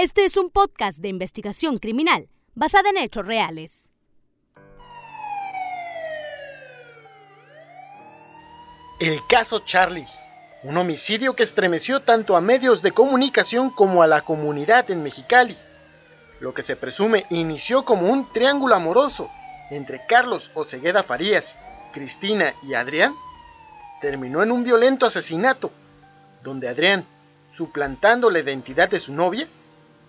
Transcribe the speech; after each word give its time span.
Este 0.00 0.24
es 0.24 0.36
un 0.36 0.48
podcast 0.48 1.00
de 1.00 1.08
investigación 1.08 1.78
criminal 1.78 2.28
basada 2.54 2.88
en 2.90 2.98
hechos 2.98 3.26
reales. 3.26 3.90
El 9.00 9.18
caso 9.28 9.58
Charlie, 9.66 10.06
un 10.62 10.76
homicidio 10.76 11.34
que 11.34 11.42
estremeció 11.42 12.00
tanto 12.02 12.36
a 12.36 12.40
medios 12.40 12.80
de 12.80 12.92
comunicación 12.92 13.70
como 13.70 14.00
a 14.00 14.06
la 14.06 14.20
comunidad 14.20 14.88
en 14.88 15.02
Mexicali. 15.02 15.58
Lo 16.38 16.54
que 16.54 16.62
se 16.62 16.76
presume 16.76 17.26
inició 17.30 17.84
como 17.84 18.08
un 18.08 18.32
triángulo 18.32 18.76
amoroso 18.76 19.28
entre 19.72 20.06
Carlos 20.06 20.52
Osegueda 20.54 21.02
Farías, 21.02 21.56
Cristina 21.92 22.54
y 22.62 22.74
Adrián, 22.74 23.16
terminó 24.00 24.44
en 24.44 24.52
un 24.52 24.62
violento 24.62 25.06
asesinato, 25.06 25.72
donde 26.44 26.68
Adrián, 26.68 27.04
suplantando 27.50 28.30
la 28.30 28.38
identidad 28.38 28.88
de 28.88 29.00
su 29.00 29.12
novia, 29.12 29.48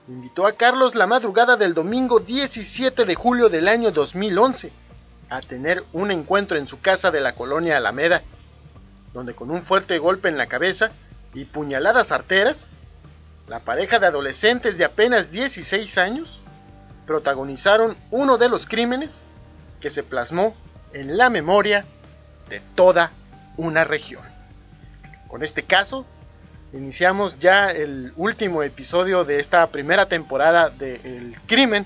invitó 0.09 0.47
a 0.47 0.53
Carlos 0.53 0.95
la 0.95 1.05
madrugada 1.05 1.55
del 1.55 1.75
domingo 1.75 2.19
17 2.19 3.05
de 3.05 3.15
julio 3.15 3.47
del 3.47 3.67
año 3.67 3.91
2011 3.91 4.71
a 5.29 5.39
tener 5.41 5.83
un 5.93 6.09
encuentro 6.09 6.57
en 6.57 6.67
su 6.67 6.81
casa 6.81 7.11
de 7.11 7.21
la 7.21 7.35
colonia 7.35 7.77
Alameda, 7.77 8.23
donde 9.13 9.35
con 9.35 9.51
un 9.51 9.61
fuerte 9.61 9.99
golpe 9.99 10.27
en 10.27 10.37
la 10.37 10.47
cabeza 10.47 10.89
y 11.35 11.45
puñaladas 11.45 12.11
arteras, 12.11 12.69
la 13.47 13.59
pareja 13.59 13.99
de 13.99 14.07
adolescentes 14.07 14.79
de 14.79 14.85
apenas 14.85 15.31
16 15.31 15.97
años 15.99 16.39
protagonizaron 17.05 17.95
uno 18.09 18.39
de 18.39 18.49
los 18.49 18.65
crímenes 18.65 19.27
que 19.79 19.91
se 19.91 20.01
plasmó 20.01 20.55
en 20.91 21.17
la 21.17 21.29
memoria 21.29 21.85
de 22.49 22.61
toda 22.73 23.11
una 23.57 23.83
región. 23.83 24.23
Con 25.27 25.43
este 25.43 25.61
caso 25.61 26.03
iniciamos 26.73 27.39
ya 27.39 27.71
el 27.71 28.13
último 28.15 28.63
episodio 28.63 29.23
de 29.25 29.39
esta 29.39 29.67
primera 29.67 30.07
temporada 30.07 30.69
de 30.69 30.95
El 31.03 31.35
Crimen. 31.47 31.85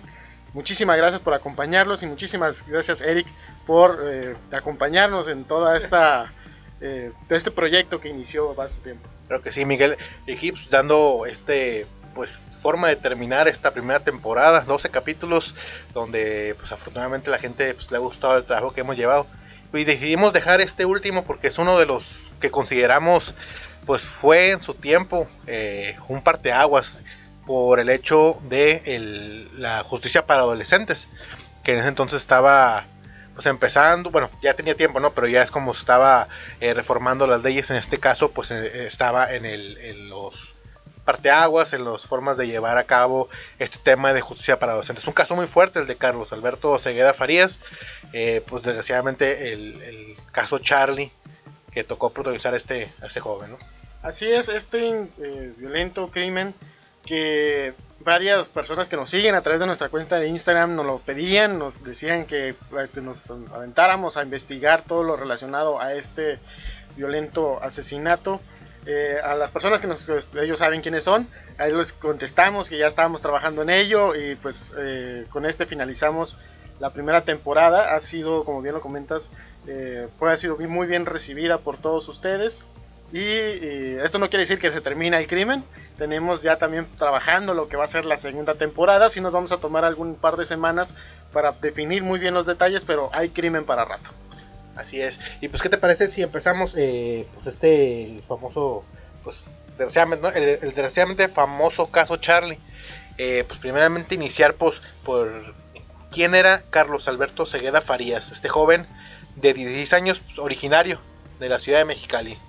Muchísimas 0.53 0.97
gracias 0.97 1.21
por 1.21 1.33
acompañarlos 1.33 2.03
y 2.03 2.05
muchísimas 2.05 2.65
gracias 2.67 3.01
Eric 3.01 3.27
por 3.65 3.99
eh, 4.03 4.35
acompañarnos 4.51 5.27
en 5.27 5.45
toda 5.45 5.77
esta 5.77 6.31
eh, 6.81 7.11
este 7.29 7.51
proyecto 7.51 7.99
que 7.99 8.09
inició 8.09 8.59
hace 8.61 8.79
tiempo. 8.81 9.09
Creo 9.27 9.41
que 9.41 9.51
sí, 9.51 9.65
Miguel. 9.65 9.97
Y 10.27 10.53
dando 10.69 11.25
este 11.25 11.87
pues 12.13 12.59
forma 12.61 12.89
de 12.89 12.95
terminar 12.95 13.47
esta 13.47 13.71
primera 13.71 13.99
temporada, 13.99 14.61
12 14.61 14.89
capítulos 14.89 15.55
donde 15.95 16.55
pues 16.59 16.71
afortunadamente 16.71 17.31
la 17.31 17.39
gente 17.39 17.73
pues, 17.73 17.89
le 17.89 17.97
ha 17.97 17.99
gustado 17.99 18.37
el 18.37 18.43
trabajo 18.43 18.73
que 18.73 18.81
hemos 18.81 18.95
llevado. 18.95 19.25
Y 19.73 19.85
decidimos 19.85 20.33
dejar 20.33 20.61
este 20.61 20.85
último 20.85 21.23
porque 21.23 21.47
es 21.47 21.57
uno 21.57 21.79
de 21.79 21.87
los 21.87 22.05
que 22.39 22.51
consideramos 22.51 23.33
pues 23.85 24.01
fue 24.01 24.51
en 24.51 24.61
su 24.61 24.73
tiempo 24.73 25.27
eh, 25.47 25.97
un 26.07 26.21
parteaguas 26.21 26.99
por 27.45 27.79
el 27.79 27.89
hecho 27.89 28.39
de 28.43 29.49
la 29.57 29.83
justicia 29.83 30.25
para 30.25 30.41
adolescentes, 30.41 31.09
que 31.63 31.73
en 31.73 31.79
ese 31.79 31.89
entonces 31.89 32.21
estaba 32.21 32.85
pues 33.35 33.47
empezando, 33.47 34.11
bueno, 34.11 34.29
ya 34.41 34.53
tenía 34.53 34.75
tiempo, 34.75 34.99
¿no? 34.99 35.11
Pero 35.11 35.27
ya 35.27 35.41
es 35.41 35.49
como 35.49 35.71
estaba 35.71 36.27
eh, 36.59 36.73
reformando 36.73 37.25
las 37.25 37.41
leyes, 37.41 37.69
en 37.71 37.77
este 37.77 37.99
caso, 37.99 38.31
pues 38.31 38.51
eh, 38.51 38.85
estaba 38.85 39.33
en, 39.33 39.45
el, 39.45 39.77
en 39.79 40.07
los 40.07 40.53
parteaguas, 41.03 41.73
en 41.73 41.83
las 41.83 42.05
formas 42.05 42.37
de 42.37 42.47
llevar 42.47 42.77
a 42.77 42.83
cabo 42.83 43.29
este 43.57 43.79
tema 43.79 44.13
de 44.13 44.21
justicia 44.21 44.59
para 44.59 44.73
adolescentes. 44.73 45.03
Es 45.03 45.07
un 45.07 45.15
caso 45.15 45.35
muy 45.35 45.47
fuerte 45.47 45.79
el 45.79 45.87
de 45.87 45.95
Carlos 45.95 46.31
Alberto 46.31 46.77
Cegueda 46.77 47.13
Farías, 47.13 47.59
pues 48.47 48.63
desgraciadamente 48.63 49.51
el, 49.51 49.81
el 49.81 50.15
caso 50.31 50.59
Charlie, 50.59 51.11
que 51.73 51.83
tocó 51.83 52.11
protagonizar 52.11 52.53
este, 52.53 52.93
a 53.01 53.07
este 53.07 53.19
joven, 53.19 53.51
¿no? 53.51 53.57
Así 54.03 54.29
es, 54.29 54.49
este 54.49 55.07
eh, 55.17 55.53
violento 55.57 56.11
crimen 56.11 56.53
que 57.05 57.73
varias 58.01 58.49
personas 58.49 58.89
que 58.89 58.97
nos 58.97 59.09
siguen 59.09 59.33
a 59.33 59.41
través 59.41 59.61
de 59.61 59.65
nuestra 59.65 59.87
cuenta 59.87 60.19
de 60.19 60.27
Instagram 60.27 60.75
nos 60.75 60.85
lo 60.85 60.97
pedían, 60.99 61.57
nos 61.57 61.81
decían 61.85 62.25
que, 62.25 62.49
eh, 62.49 62.55
nos 63.01 63.31
aventáramos 63.31 64.17
a 64.17 64.23
investigar 64.23 64.83
todo 64.85 65.03
lo 65.03 65.15
relacionado 65.15 65.79
a 65.79 65.93
este 65.93 66.39
violento 66.97 67.63
asesinato. 67.63 68.41
Eh, 68.85 69.21
a 69.23 69.35
las 69.35 69.51
personas 69.51 69.79
que 69.79 69.87
nos, 69.87 70.09
ellos 70.35 70.59
saben 70.59 70.81
quiénes 70.81 71.05
son, 71.05 71.25
a 71.57 71.67
ellos 71.67 71.77
les 71.77 71.93
contestamos 71.93 72.67
que 72.67 72.77
ya 72.77 72.87
estábamos 72.87 73.21
trabajando 73.21 73.61
en 73.61 73.69
ello 73.69 74.15
y 74.15 74.35
pues 74.35 74.73
con 75.29 75.45
este 75.45 75.65
finalizamos 75.65 76.35
la 76.81 76.89
primera 76.89 77.21
temporada. 77.21 77.95
Ha 77.95 78.01
sido, 78.01 78.43
como 78.43 78.61
bien 78.61 78.75
lo 78.75 78.81
comentas, 78.81 79.29
fue, 80.19 80.33
ha 80.33 80.35
sido 80.35 80.57
muy 80.57 80.87
bien 80.87 81.05
recibida 81.05 81.59
por 81.59 81.77
todos 81.77 82.09
ustedes. 82.09 82.65
Y, 83.13 83.99
esto 84.03 84.17
no 84.17 84.29
quiere 84.29 84.41
decir 84.41 84.57
que 84.59 84.71
se 84.71 84.81
termina 84.81 85.19
el 85.19 85.27
crimen. 85.27 85.63
Tenemos 85.97 86.41
ya 86.41 86.57
también 86.57 86.87
trabajando 86.97 87.53
lo 87.53 87.67
que 87.67 87.77
va 87.77 87.83
a 87.83 87.87
ser 87.87 88.05
la 88.05 88.17
segunda 88.17 88.55
temporada. 88.55 89.09
Si 89.11 89.21
nos 89.21 89.31
vamos 89.31 89.51
a 89.51 89.57
tomar 89.57 89.85
algún 89.85 90.15
par 90.15 90.35
de 90.35 90.45
semanas 90.45 90.95
para 91.31 91.51
definir 91.51 92.01
muy 92.01 92.19
bien 92.19 92.33
los 92.33 92.47
detalles, 92.47 92.83
pero 92.83 93.11
hay 93.13 93.29
crimen 93.29 93.65
para 93.65 93.85
rato. 93.85 94.09
Así 94.75 94.99
es. 94.99 95.19
Y 95.39 95.47
pues, 95.47 95.61
¿qué 95.61 95.69
te 95.69 95.77
parece 95.77 96.07
si 96.07 96.23
empezamos 96.23 96.73
eh, 96.75 97.27
pues 97.35 97.45
este 97.45 98.23
famoso, 98.27 98.83
pues, 99.23 99.37
desgraciadamente, 99.77 100.27
el, 100.35 100.59
desgraciadamente 100.59 101.27
famoso 101.27 101.91
caso 101.91 102.17
Charlie? 102.17 102.57
Eh, 103.19 103.45
pues, 103.47 103.59
primeramente 103.59 104.15
iniciar 104.15 104.55
pues, 104.55 104.81
por 105.05 105.53
quién 106.11 106.33
era 106.33 106.63
Carlos 106.71 107.07
Alberto 107.07 107.45
Segueda 107.45 107.81
Farías, 107.81 108.31
este 108.31 108.49
joven 108.49 108.87
de 109.35 109.53
16 109.53 109.93
años, 109.93 110.19
pues, 110.21 110.39
originario 110.39 110.99
de 111.39 111.49
la 111.49 111.59
ciudad 111.59 111.77
de 111.77 111.85
Mexicali. 111.85 112.39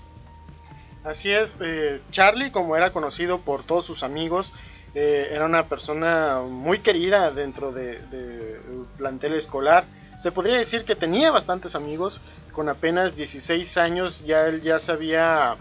Así 1.04 1.30
es, 1.30 1.58
eh, 1.60 2.00
Charlie, 2.10 2.50
como 2.50 2.76
era 2.76 2.90
conocido 2.90 3.38
por 3.40 3.62
todos 3.62 3.84
sus 3.84 4.02
amigos, 4.02 4.54
eh, 4.94 5.28
era 5.32 5.44
una 5.44 5.66
persona 5.66 6.40
muy 6.48 6.78
querida 6.78 7.30
dentro 7.30 7.72
del 7.72 8.08
de, 8.10 8.58
plantel 8.96 9.34
escolar. 9.34 9.84
Se 10.18 10.32
podría 10.32 10.56
decir 10.56 10.84
que 10.84 10.96
tenía 10.96 11.30
bastantes 11.30 11.74
amigos. 11.74 12.22
Con 12.52 12.70
apenas 12.70 13.16
16 13.16 13.76
años 13.76 14.24
ya 14.24 14.46
él 14.46 14.62
ya 14.62 14.78
se 14.78 14.92
había 14.92 15.56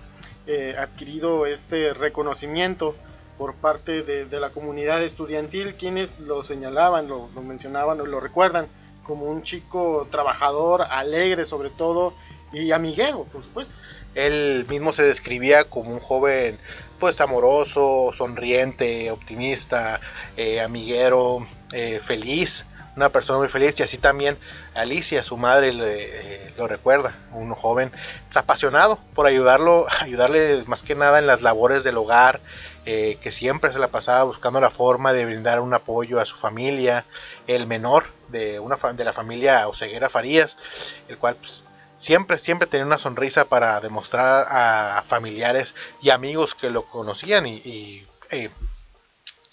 eh, 0.47 0.75
adquirido 0.79 1.45
este 1.45 1.93
reconocimiento 1.93 2.95
por 3.37 3.55
parte 3.55 4.03
de, 4.03 4.39
la 4.39 4.51
comunidad 4.51 5.03
estudiantil, 5.03 5.75
quienes 5.75 6.19
lo 6.19 6.43
señalaban, 6.43 7.09
lo, 7.09 7.29
lo 7.35 7.41
mencionaban, 7.41 7.97
lo 7.97 8.19
recuerdan 8.21 8.67
como 9.03 9.25
un 9.25 9.43
chico 9.43 10.07
trabajador, 10.09 10.83
alegre 10.83 11.43
sobre 11.43 11.69
todo 11.69 12.13
y 12.53 12.71
amiguero, 12.71 13.25
por 13.25 13.43
supuesto. 13.43 13.73
Él 14.15 14.65
mismo 14.69 14.93
se 14.93 15.03
describía 15.03 15.63
como 15.63 15.91
un 15.91 15.99
joven 15.99 16.59
pues 16.99 17.19
amoroso, 17.19 18.11
sonriente, 18.13 19.11
optimista, 19.11 19.99
eh, 20.37 20.61
amiguero, 20.61 21.45
eh, 21.73 21.99
feliz, 22.05 22.63
una 22.95 23.09
persona 23.09 23.39
muy 23.39 23.49
feliz 23.49 23.77
y 23.79 23.83
así 23.83 23.97
también 23.97 24.37
Alicia, 24.75 25.23
su 25.23 25.35
madre, 25.35 25.73
eh, 25.73 26.53
lo 26.55 26.67
recuerda, 26.67 27.15
un 27.33 27.53
joven 27.55 27.89
pues, 27.89 28.37
apasionado 28.37 28.99
por 29.15 29.25
ayudarlo, 29.25 29.87
ayudarle 29.99 30.63
más 30.67 30.83
que 30.83 30.95
nada 30.95 31.19
en 31.19 31.27
las 31.27 31.41
labores 31.41 31.83
del 31.83 31.97
hogar, 31.97 32.39
que 32.85 33.31
siempre 33.31 33.71
se 33.71 33.79
la 33.79 33.87
pasaba 33.87 34.23
buscando 34.23 34.59
la 34.59 34.69
forma 34.69 35.13
de 35.13 35.25
brindar 35.25 35.61
un 35.61 35.73
apoyo 35.73 36.19
a 36.19 36.25
su 36.25 36.35
familia, 36.35 37.05
el 37.47 37.65
menor 37.65 38.03
de, 38.27 38.59
una, 38.59 38.75
de 38.75 39.03
la 39.05 39.13
familia 39.13 39.69
Oseguera 39.69 40.09
Farías, 40.09 40.57
el 41.07 41.17
cual 41.17 41.35
pues, 41.35 41.63
siempre, 42.03 42.37
siempre 42.37 42.67
tenía 42.67 42.85
una 42.85 42.97
sonrisa 42.97 43.45
para 43.45 43.79
demostrar 43.79 44.45
a 44.49 45.03
familiares 45.07 45.73
y 46.01 46.09
amigos 46.09 46.53
que 46.53 46.69
lo 46.69 46.83
conocían 46.85 47.47
y, 47.47 47.55
y, 47.63 48.07
eh, 48.29 48.49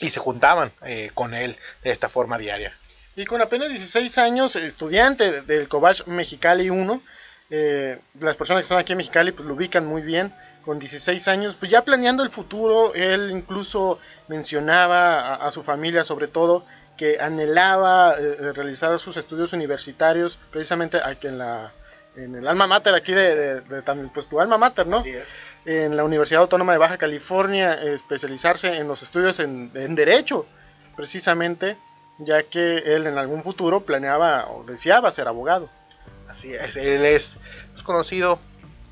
se 0.00 0.18
juntaban 0.18 0.72
eh, 0.84 1.10
con 1.14 1.34
él 1.34 1.56
de 1.84 1.90
esta 1.90 2.08
forma 2.08 2.38
diaria. 2.38 2.76
Y 3.14 3.24
con 3.24 3.40
apenas 3.40 3.68
16 3.68 4.18
años, 4.18 4.56
estudiante 4.56 5.42
del 5.42 5.68
Cobach 5.68 6.06
Mexicali 6.06 6.70
1, 6.70 7.02
eh, 7.50 7.98
las 8.18 8.36
personas 8.36 8.62
que 8.62 8.64
están 8.64 8.78
aquí 8.78 8.92
en 8.92 8.98
Mexicali 8.98 9.32
pues, 9.32 9.46
lo 9.46 9.54
ubican 9.54 9.86
muy 9.86 10.02
bien. 10.02 10.34
Con 10.64 10.78
16 10.78 11.26
años, 11.28 11.56
pues 11.58 11.70
ya 11.70 11.82
planeando 11.82 12.22
el 12.22 12.30
futuro, 12.30 12.94
él 12.94 13.30
incluso 13.30 13.98
mencionaba 14.28 15.34
a, 15.34 15.46
a 15.46 15.50
su 15.50 15.62
familia 15.62 16.04
sobre 16.04 16.28
todo 16.28 16.66
que 16.98 17.18
anhelaba 17.18 18.14
realizar 18.14 18.98
sus 18.98 19.16
estudios 19.16 19.54
universitarios 19.54 20.38
precisamente 20.50 21.00
aquí 21.02 21.28
en 21.28 21.38
la 21.38 21.72
en 22.16 22.34
el 22.34 22.46
alma 22.48 22.66
mater 22.66 22.94
aquí 22.94 23.12
de, 23.12 23.62
también, 23.84 24.10
pues 24.10 24.28
tu 24.28 24.40
alma 24.40 24.58
mater, 24.58 24.86
¿no? 24.86 25.02
En 25.64 25.96
la 25.96 26.04
Universidad 26.04 26.42
Autónoma 26.42 26.72
de 26.72 26.78
Baja 26.78 26.98
California, 26.98 27.74
especializarse 27.82 28.76
en 28.76 28.88
los 28.88 29.02
estudios 29.02 29.40
en, 29.40 29.94
Derecho, 29.94 30.46
precisamente, 30.96 31.76
ya 32.18 32.42
que 32.42 32.78
él 32.78 33.06
en 33.06 33.18
algún 33.18 33.42
futuro 33.42 33.80
planeaba 33.80 34.50
o 34.50 34.64
deseaba 34.64 35.10
ser 35.12 35.28
abogado. 35.28 35.68
Así 36.28 36.52
es, 36.52 36.76
él 36.76 37.04
es 37.04 37.36
conocido 37.84 38.38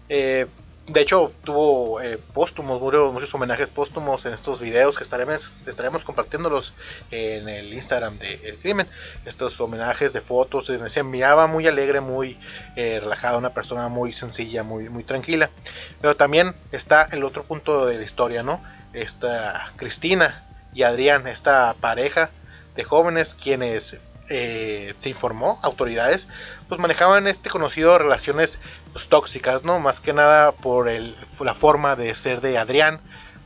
eh, 0.08 0.46
de 0.88 1.00
hecho, 1.00 1.32
tuvo 1.44 2.00
eh, 2.00 2.18
póstumos, 2.18 2.80
muchos 3.12 3.34
homenajes 3.34 3.70
póstumos 3.70 4.24
en 4.26 4.32
estos 4.32 4.60
videos 4.60 4.96
que 4.96 5.02
estaremos, 5.02 5.56
estaremos 5.66 6.02
compartiéndolos 6.02 6.72
en 7.10 7.48
el 7.48 7.72
Instagram 7.72 8.18
de 8.18 8.34
El 8.48 8.58
Crimen. 8.58 8.88
Estos 9.26 9.60
homenajes 9.60 10.12
de 10.12 10.20
fotos, 10.20 10.70
se 10.86 11.02
miraba 11.02 11.46
muy 11.46 11.66
alegre, 11.66 12.00
muy 12.00 12.38
eh, 12.76 13.00
relajada, 13.00 13.38
una 13.38 13.50
persona 13.50 13.88
muy 13.88 14.12
sencilla, 14.14 14.62
muy, 14.62 14.88
muy 14.88 15.04
tranquila. 15.04 15.50
Pero 16.00 16.16
también 16.16 16.54
está 16.72 17.08
el 17.12 17.22
otro 17.24 17.44
punto 17.44 17.86
de 17.86 17.98
la 17.98 18.04
historia, 18.04 18.42
¿no? 18.42 18.62
Esta 18.94 19.70
Cristina, 19.76 20.42
y 20.72 20.82
Adrián, 20.82 21.26
esta 21.26 21.74
pareja 21.80 22.30
de 22.76 22.84
jóvenes 22.84 23.34
quienes 23.34 23.96
eh, 24.30 24.94
se 24.98 25.08
informó, 25.08 25.58
autoridades, 25.62 26.28
pues 26.68 26.80
manejaban 26.80 27.26
este 27.26 27.48
conocido 27.48 27.96
relaciones 27.96 28.58
pues, 28.92 29.08
tóxicas, 29.08 29.64
¿no? 29.64 29.80
Más 29.80 30.00
que 30.00 30.12
nada 30.12 30.52
por 30.52 30.88
el, 30.88 31.16
la 31.40 31.54
forma 31.54 31.96
de 31.96 32.14
ser 32.14 32.40
de 32.42 32.58
Adrián, 32.58 33.00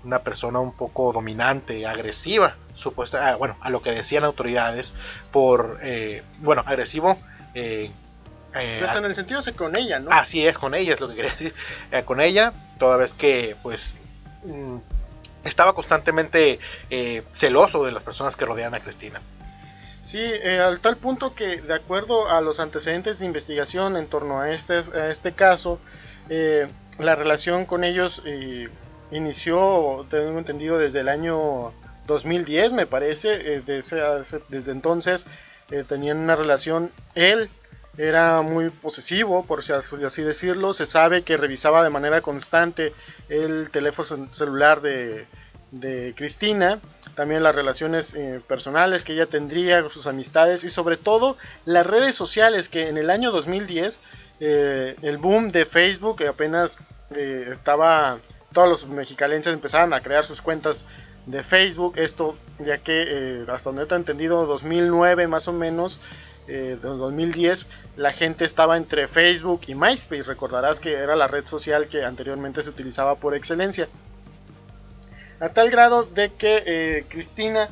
una 0.05 0.21
persona 0.21 0.59
un 0.59 0.77
poco 0.77 1.13
dominante, 1.13 1.87
agresiva, 1.87 2.57
supuesta, 2.75 3.29
ah, 3.29 3.37
bueno, 3.37 3.57
a 3.61 3.71
lo 3.71 3.81
que 3.83 3.93
decían 3.93 4.25
autoridades, 4.25 4.95
por, 5.31 5.79
eh, 5.83 6.25
bueno, 6.39 6.65
agresivo. 6.67 7.17
Eh, 7.55 7.93
pues 8.53 8.95
en 8.97 9.05
el 9.05 9.15
sentido 9.15 9.41
de 9.41 9.53
con 9.53 9.77
ella, 9.77 10.01
¿no? 10.01 10.11
Así 10.11 10.45
es, 10.45 10.59
con 10.59 10.75
ella 10.75 10.95
es 10.95 11.01
lo 11.01 11.09
que 11.09 11.15
quería 11.15 11.31
decir. 11.31 11.55
con 12.05 12.21
ella, 12.21 12.53
toda 12.79 12.97
vez 12.97 13.13
que, 13.13 13.57
pues, 13.63 13.97
mm, 14.43 14.79
estaba 15.45 15.75
constantemente 15.75 16.59
celoso 17.33 17.85
de 17.85 17.93
las 17.93 18.03
personas 18.03 18.37
que 18.37 18.45
rodean 18.45 18.75
a 18.75 18.81
Cristina. 18.81 19.21
Sí, 20.03 20.19
eh, 20.19 20.59
al 20.59 20.81
tal 20.81 20.97
punto 20.97 21.35
que 21.35 21.61
de 21.61 21.75
acuerdo 21.75 22.29
a 22.29 22.41
los 22.41 22.59
antecedentes 22.59 23.19
de 23.19 23.27
investigación 23.27 23.97
en 23.97 24.09
torno 24.09 24.41
a 24.41 24.53
este, 24.53 24.83
este 25.11 25.33
caso, 25.33 25.79
eh, 26.29 26.67
la 26.99 27.15
relación 27.15 27.67
con 27.67 27.85
ellos 27.85 28.23
eh, 28.25 28.69
inició, 29.13 30.05
tengo 30.11 30.39
entendido, 30.39 30.79
desde 30.79 31.01
el 31.01 31.09
año 31.09 31.73
2010, 32.07 32.73
me 32.73 32.87
parece. 32.87 33.63
desde 34.49 34.73
entonces 34.73 35.25
tenían 35.89 36.19
una 36.19 36.37
relación, 36.37 36.91
él 37.15 37.49
era 37.97 38.43
muy 38.43 38.71
posesivo, 38.71 39.45
por 39.47 39.61
así 39.61 40.23
decirlo. 40.23 40.75
Se 40.75 40.87
sabe 40.87 41.23
que 41.23 41.37
revisaba 41.37 41.83
de 41.85 41.91
manera 41.91 42.21
constante 42.21 42.93
el 43.29 43.71
teléfono 43.71 44.29
celular 44.35 44.81
de, 44.83 45.27
de 45.73 46.13
Cristina, 46.15 46.81
también 47.17 47.43
las 47.43 47.55
relaciones 47.55 48.15
eh, 48.15 48.41
personales 48.47 49.05
que 49.05 49.15
ella 49.15 49.27
tendría, 49.27 49.89
sus 49.89 50.07
amistades 50.07 50.65
y 50.65 50.71
sobre 50.71 50.99
todo 50.99 51.37
las 51.65 51.87
redes 51.87 52.15
sociales 52.15 52.69
que 52.69 52.89
en 52.89 52.99
el 52.99 53.11
año 53.11 53.33
2010 53.33 53.99
eh, 54.41 54.97
el 55.03 55.17
boom 55.17 55.51
de 55.51 55.65
Facebook 55.65 56.25
apenas 56.27 56.79
eh, 57.15 57.49
estaba, 57.51 58.19
todos 58.53 58.69
los 58.69 58.87
mexicalenses 58.87 59.53
empezaban 59.53 59.95
a 59.95 60.01
crear 60.01 60.25
sus 60.25 60.43
cuentas 60.43 60.85
de 61.25 61.43
Facebook, 61.43 61.95
esto 61.97 62.37
ya 62.59 62.79
que 62.79 63.45
hasta 63.49 63.71
donde 63.71 63.85
he 63.85 63.97
entendido 63.97 64.45
2009 64.45 65.27
más 65.27 65.49
o 65.49 65.53
menos, 65.53 66.01
2010 66.49 67.69
la 67.97 68.13
gente 68.13 68.45
estaba 68.45 68.77
entre 68.77 69.07
Facebook 69.07 69.61
y 69.69 69.77
MySpace, 69.77 70.25
recordarás 70.25 70.81
que 70.81 70.93
era 70.93 71.15
la 71.15 71.29
red 71.29 71.47
social 71.47 71.87
que 71.87 72.05
anteriormente 72.05 72.65
se 72.65 72.71
utilizaba 72.71 73.15
por 73.15 73.37
excelencia 73.37 73.89
a 75.43 75.49
tal 75.49 75.71
grado 75.71 76.05
de 76.05 76.31
que 76.31 76.63
eh, 76.65 77.05
Cristina 77.09 77.69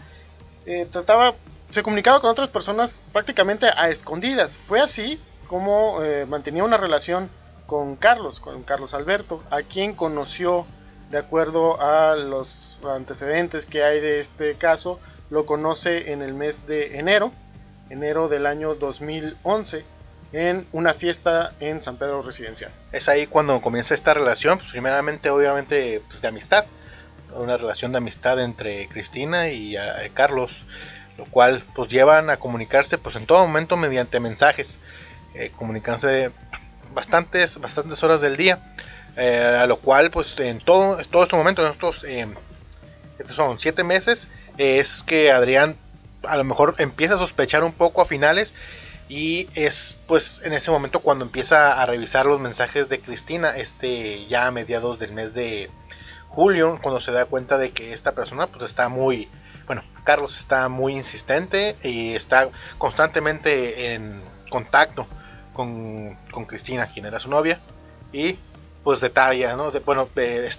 eh, 0.67 0.89
trataba, 0.91 1.35
se 1.71 1.85
comunicaba 1.85 2.21
con 2.21 2.29
otras 2.29 2.49
personas 2.49 2.99
prácticamente 3.13 3.67
a 3.77 3.89
escondidas. 3.89 4.59
Fue 4.59 4.81
así 4.81 5.21
como 5.47 6.03
eh, 6.03 6.27
mantenía 6.27 6.65
una 6.65 6.77
relación 6.77 7.31
con 7.67 7.95
Carlos, 7.95 8.41
con 8.41 8.65
Carlos 8.65 8.93
Alberto, 8.93 9.45
a 9.51 9.63
quien 9.63 9.95
conoció 9.95 10.67
de 11.11 11.19
acuerdo 11.19 11.81
a 11.81 12.17
los 12.17 12.81
antecedentes 12.85 13.67
que 13.67 13.85
hay 13.85 14.01
de 14.01 14.21
este 14.21 14.57
caso, 14.57 14.99
lo 15.31 15.47
conoce 15.47 16.13
en 16.13 16.23
el 16.23 16.35
mes 16.35 16.67
de 16.67 16.99
enero, 16.99 17.31
enero 17.89 18.29
del 18.29 18.47
año 18.47 18.75
2011 18.75 19.85
en 20.33 20.67
una 20.73 20.95
fiesta 20.95 21.53
en 21.61 21.83
San 21.83 21.97
Pedro 21.97 22.23
Residencial. 22.23 22.73
Es 22.91 23.09
ahí 23.09 23.29
cuando 23.29 23.61
comienza 23.61 23.95
esta 23.95 24.13
relación, 24.13 24.59
pues, 24.59 24.71
primeramente 24.71 25.31
obviamente 25.31 26.03
pues, 26.09 26.21
de 26.21 26.29
amistad, 26.29 26.65
una 27.35 27.57
relación 27.57 27.93
de 27.93 27.99
amistad 27.99 28.43
entre 28.43 28.89
Cristina 28.89 29.49
y 29.49 29.77
eh, 29.77 30.11
Carlos, 30.15 30.65
lo 31.19 31.25
cual 31.27 31.63
pues 31.75 31.91
llevan 31.91 32.31
a 32.31 32.39
comunicarse 32.39 32.99
pues 32.99 33.17
en 33.17 33.27
todo 33.27 33.47
momento 33.47 33.77
mediante 33.77 34.21
mensajes, 34.21 34.79
eh, 35.35 35.51
bastantes, 36.95 37.61
bastantes 37.61 38.03
horas 38.03 38.21
del 38.21 38.37
día, 38.37 38.59
eh, 39.17 39.57
a 39.61 39.67
lo 39.67 39.77
cual 39.79 40.11
pues 40.11 40.39
en 40.41 40.59
todo, 40.59 40.99
todo 41.11 41.23
este 41.25 41.37
momento, 41.37 41.63
en 41.63 41.69
estos 43.19 43.37
son 43.37 43.61
siete 43.61 43.85
meses, 43.85 44.29
es 44.59 45.03
que 45.03 45.31
Adrián 45.31 45.77
a 46.25 46.37
lo 46.37 46.45
mejor 46.45 46.75
empieza 46.79 47.15
a 47.15 47.19
sospechar 47.19 47.65
un 47.65 47.73
poco 47.73 48.03
a 48.03 48.07
finales 48.07 48.55
y 49.09 49.49
es 49.55 49.97
pues 50.07 50.41
en 50.45 50.53
ese 50.53 50.71
momento 50.71 51.01
cuando 51.01 51.25
empieza 51.25 51.81
a 51.81 51.87
revisar 51.87 52.27
los 52.27 52.41
mensajes 52.41 52.89
de 52.89 53.01
Cristina, 53.01 53.57
este 53.57 54.27
ya 54.27 54.47
a 54.47 54.51
mediados 54.51 54.99
del 54.99 55.13
mes 55.13 55.35
de, 55.35 55.69
Julio, 56.31 56.79
cuando 56.81 57.01
se 57.01 57.11
da 57.11 57.25
cuenta 57.25 57.59
de 57.59 57.73
que 57.73 57.93
esta 57.93 58.13
persona 58.13 58.47
pues 58.47 58.65
está 58.65 58.89
muy, 58.89 59.29
bueno, 59.67 59.83
Carlos 60.05 60.39
está 60.39 60.69
muy 60.69 60.95
insistente 60.95 61.77
y 61.83 62.15
está 62.15 62.49
constantemente 62.79 63.95
en 63.95 64.23
contacto 64.49 65.07
con, 65.53 66.17
Cristina, 66.47 66.87
quien 66.87 67.05
era 67.05 67.21
su 67.21 67.29
novia, 67.29 67.61
y 68.13 68.39
pues 68.85 69.01
detalla, 69.01 69.57
¿no? 69.57 69.73
bueno, 69.85 70.09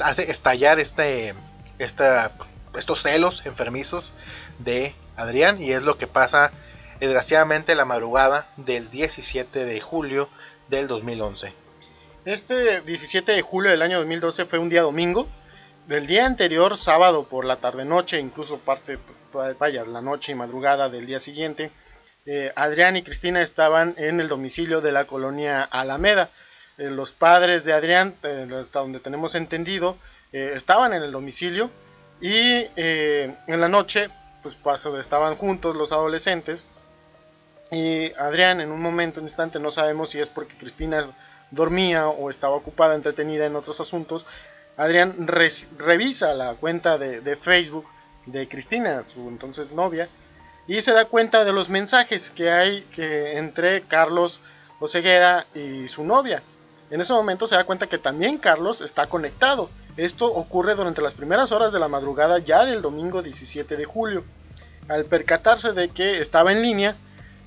hace 0.03 0.29
estallar 0.29 0.79
este, 0.79 1.33
esta, 1.79 2.31
estos 2.77 3.01
celos 3.01 3.45
enfermizos 3.45 4.11
de 4.59 4.93
Adrián 5.15 5.61
y 5.61 5.71
es 5.71 5.83
lo 5.83 5.97
que 5.97 6.05
pasa 6.05 6.51
desgraciadamente 6.99 7.75
la 7.75 7.85
madrugada 7.85 8.45
del 8.57 8.91
17 8.91 9.65
de 9.65 9.81
julio 9.81 10.29
del 10.69 10.87
2011. 10.87 11.53
Este 12.25 12.81
17 12.81 13.31
de 13.31 13.41
julio 13.41 13.71
del 13.71 13.81
año 13.81 13.97
2012 13.97 14.45
fue 14.45 14.59
un 14.59 14.69
día 14.69 14.83
domingo 14.83 15.27
del 15.87 16.07
día 16.07 16.25
anterior, 16.25 16.77
sábado 16.77 17.25
por 17.25 17.45
la 17.45 17.57
tarde-noche, 17.57 18.19
incluso 18.19 18.59
parte, 18.59 18.97
vaya, 19.59 19.83
la 19.85 20.01
noche 20.01 20.31
y 20.31 20.35
madrugada 20.35 20.89
del 20.89 21.05
día 21.05 21.19
siguiente, 21.19 21.71
eh, 22.25 22.51
Adrián 22.55 22.95
y 22.97 23.01
Cristina 23.01 23.41
estaban 23.41 23.95
en 23.97 24.19
el 24.19 24.27
domicilio 24.27 24.81
de 24.81 24.91
la 24.91 25.05
colonia 25.05 25.63
Alameda. 25.63 26.29
Eh, 26.77 26.89
los 26.89 27.13
padres 27.13 27.63
de 27.63 27.73
Adrián, 27.73 28.15
eh, 28.23 28.47
hasta 28.61 28.79
donde 28.79 28.99
tenemos 28.99 29.35
entendido, 29.35 29.97
estaban 30.31 30.93
en 30.93 31.03
el 31.03 31.11
domicilio 31.11 31.69
y 32.21 32.65
en 32.77 33.59
la 33.59 33.67
noche, 33.67 34.07
pues 34.41 34.55
estaban 34.97 35.35
juntos 35.35 35.75
los 35.75 35.91
adolescentes. 35.91 36.65
Y 37.69 38.13
Adrián, 38.13 38.61
en 38.61 38.71
un 38.71 38.81
momento, 38.81 39.19
un 39.19 39.25
instante, 39.25 39.59
no 39.59 39.71
sabemos 39.71 40.11
si 40.11 40.21
es 40.21 40.29
porque 40.29 40.55
Cristina 40.55 41.05
dormía 41.49 42.07
o 42.07 42.29
estaba 42.29 42.55
ocupada, 42.55 42.95
entretenida 42.95 43.45
en 43.45 43.57
otros 43.57 43.81
asuntos, 43.81 44.25
Adrián 44.77 45.27
revisa 45.27 46.33
la 46.33 46.55
cuenta 46.55 46.97
de, 46.97 47.35
Facebook 47.35 47.85
de 48.25 48.47
Cristina, 48.47 49.03
su 49.13 49.27
entonces 49.27 49.71
novia, 49.71 50.07
y 50.67 50.81
se 50.81 50.93
da 50.93 51.05
cuenta 51.05 51.43
de 51.43 51.53
los 51.53 51.69
mensajes 51.69 52.29
que 52.29 52.49
hay 52.49 52.81
que 52.95 53.37
entre 53.37 53.81
Carlos 53.81 54.39
Oseguera 54.79 55.45
y 55.53 55.87
su 55.87 56.03
novia. 56.03 56.41
En 56.89 57.01
ese 57.01 57.13
momento 57.13 57.47
se 57.47 57.55
da 57.55 57.63
cuenta 57.63 57.87
que 57.87 57.97
también 57.97 58.37
Carlos 58.37 58.81
está 58.81 59.07
conectado. 59.07 59.69
Esto 59.97 60.25
ocurre 60.25 60.75
durante 60.75 61.01
las 61.01 61.13
primeras 61.13 61.51
horas 61.51 61.71
de 61.73 61.79
la 61.79 61.87
madrugada 61.87 62.39
ya 62.39 62.65
del 62.65 62.81
domingo 62.81 63.21
17 63.21 63.75
de 63.75 63.85
julio. 63.85 64.23
Al 64.87 65.05
percatarse 65.05 65.73
de 65.73 65.89
que 65.89 66.19
estaba 66.19 66.51
en 66.51 66.61
línea, 66.61 66.95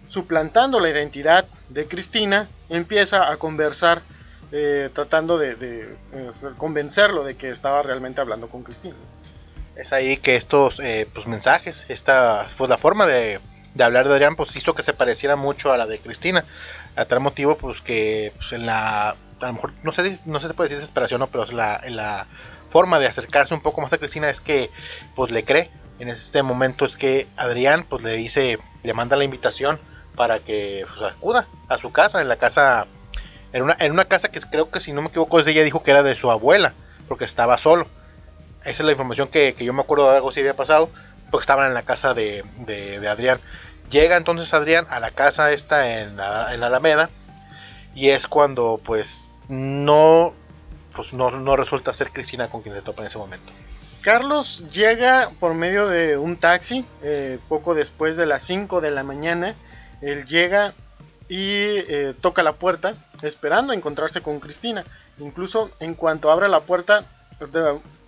suplantando 0.06 0.80
la 0.80 0.90
identidad 0.90 1.46
de 1.68 1.88
Cristina, 1.88 2.48
empieza 2.68 3.30
a 3.30 3.36
conversar 3.36 4.02
eh, 4.56 4.88
tratando 4.94 5.36
de, 5.36 5.56
eh, 6.12 6.30
convencerlo 6.56 7.24
de 7.24 7.36
que 7.36 7.50
estaba 7.50 7.82
realmente 7.82 8.20
hablando 8.20 8.48
con 8.48 8.62
Cristina. 8.62 8.94
Es 9.74 9.92
ahí 9.92 10.16
que 10.16 10.36
estos 10.36 10.78
eh, 10.78 11.08
pues, 11.12 11.26
mensajes, 11.26 11.84
esta 11.88 12.46
fue 12.54 12.68
la 12.68 12.78
forma 12.78 13.04
de, 13.04 13.40
hablar 13.80 14.06
de 14.06 14.14
Adrián, 14.14 14.36
pues 14.36 14.54
hizo 14.54 14.76
que 14.76 14.84
se 14.84 14.92
pareciera 14.92 15.34
mucho 15.34 15.72
a 15.72 15.76
la 15.76 15.86
de 15.86 15.98
Cristina. 15.98 16.44
A 16.94 17.04
tal 17.06 17.18
motivo, 17.18 17.56
pues 17.56 17.80
que 17.80 18.32
pues, 18.36 18.52
en 18.52 18.64
la, 18.64 19.10
a 19.10 19.16
lo 19.40 19.52
mejor, 19.54 19.72
no 19.82 19.90
sé, 19.90 20.02
no 20.26 20.38
si 20.38 20.46
se 20.46 20.54
puede 20.54 20.68
decir 20.68 20.78
desesperación, 20.78 21.18
¿no? 21.18 21.26
pero 21.26 21.46
la, 21.46 21.80
la 21.88 22.28
forma 22.68 23.00
de 23.00 23.08
acercarse 23.08 23.54
un 23.54 23.60
poco 23.60 23.80
más 23.80 23.92
a 23.92 23.98
Cristina 23.98 24.30
es 24.30 24.40
que 24.40 24.70
pues 25.16 25.32
le 25.32 25.44
cree. 25.44 25.68
En 25.98 26.10
este 26.10 26.44
momento 26.44 26.84
es 26.84 26.96
que 26.96 27.26
Adrián 27.36 27.84
pues 27.88 28.04
le 28.04 28.12
dice, 28.12 28.60
le 28.84 28.94
manda 28.94 29.16
la 29.16 29.24
invitación 29.24 29.80
para 30.14 30.38
que 30.38 30.86
pues, 30.96 31.10
acuda 31.10 31.48
a 31.68 31.76
su 31.76 31.90
casa, 31.90 32.20
en 32.20 32.28
la 32.28 32.36
casa 32.36 32.86
en 33.54 33.62
una, 33.62 33.76
en 33.78 33.92
una 33.92 34.04
casa 34.04 34.30
que 34.30 34.40
creo 34.40 34.68
que 34.68 34.80
si 34.80 34.92
no 34.92 35.00
me 35.00 35.08
equivoco 35.08 35.38
ella 35.38 35.62
dijo 35.62 35.84
que 35.84 35.92
era 35.92 36.02
de 36.02 36.16
su 36.16 36.28
abuela, 36.28 36.74
porque 37.06 37.24
estaba 37.24 37.56
solo. 37.56 37.86
Esa 38.62 38.82
es 38.82 38.86
la 38.86 38.90
información 38.90 39.28
que, 39.28 39.54
yo 39.58 39.72
me 39.72 39.82
acuerdo 39.82 40.10
de 40.10 40.16
algo 40.16 40.32
si 40.32 40.40
había 40.40 40.56
pasado, 40.56 40.90
porque 41.30 41.44
estaban 41.44 41.68
en 41.68 41.74
la 41.74 41.82
casa 41.82 42.14
de, 42.14 42.44
Adrián. 43.08 43.38
Llega 43.90 44.16
entonces 44.16 44.52
Adrián 44.52 44.86
a 44.90 44.98
la 44.98 45.12
casa 45.12 45.52
esta 45.52 46.00
en, 46.00 46.16
la, 46.16 46.52
en 46.52 46.64
Alameda 46.64 47.10
y 47.94 48.08
es 48.08 48.26
cuando 48.26 48.80
pues 48.82 49.30
no, 49.48 50.34
pues 50.96 51.12
no, 51.12 51.30
no 51.30 51.54
resulta 51.54 51.94
ser 51.94 52.10
Cristina 52.10 52.48
con 52.48 52.62
quien 52.62 52.74
se 52.74 52.82
topa 52.82 53.02
en 53.02 53.06
ese 53.06 53.18
momento. 53.18 53.52
Carlos 54.00 54.64
llega 54.72 55.30
por 55.38 55.54
medio 55.54 55.86
de 55.86 56.16
un 56.16 56.38
taxi 56.38 56.84
eh, 57.02 57.38
poco 57.48 57.74
después 57.74 58.16
de 58.16 58.26
las 58.26 58.42
5 58.42 58.80
de 58.80 58.90
la 58.90 59.04
mañana. 59.04 59.54
Él 60.00 60.26
llega 60.26 60.74
y 61.28 61.38
eh, 61.38 62.14
toca 62.20 62.42
la 62.42 62.52
puerta 62.52 62.94
esperando 63.22 63.72
encontrarse 63.72 64.20
con 64.20 64.40
Cristina. 64.40 64.84
Incluso 65.18 65.70
en 65.80 65.94
cuanto 65.94 66.30
abre 66.30 66.48
la 66.48 66.60
puerta, 66.60 67.04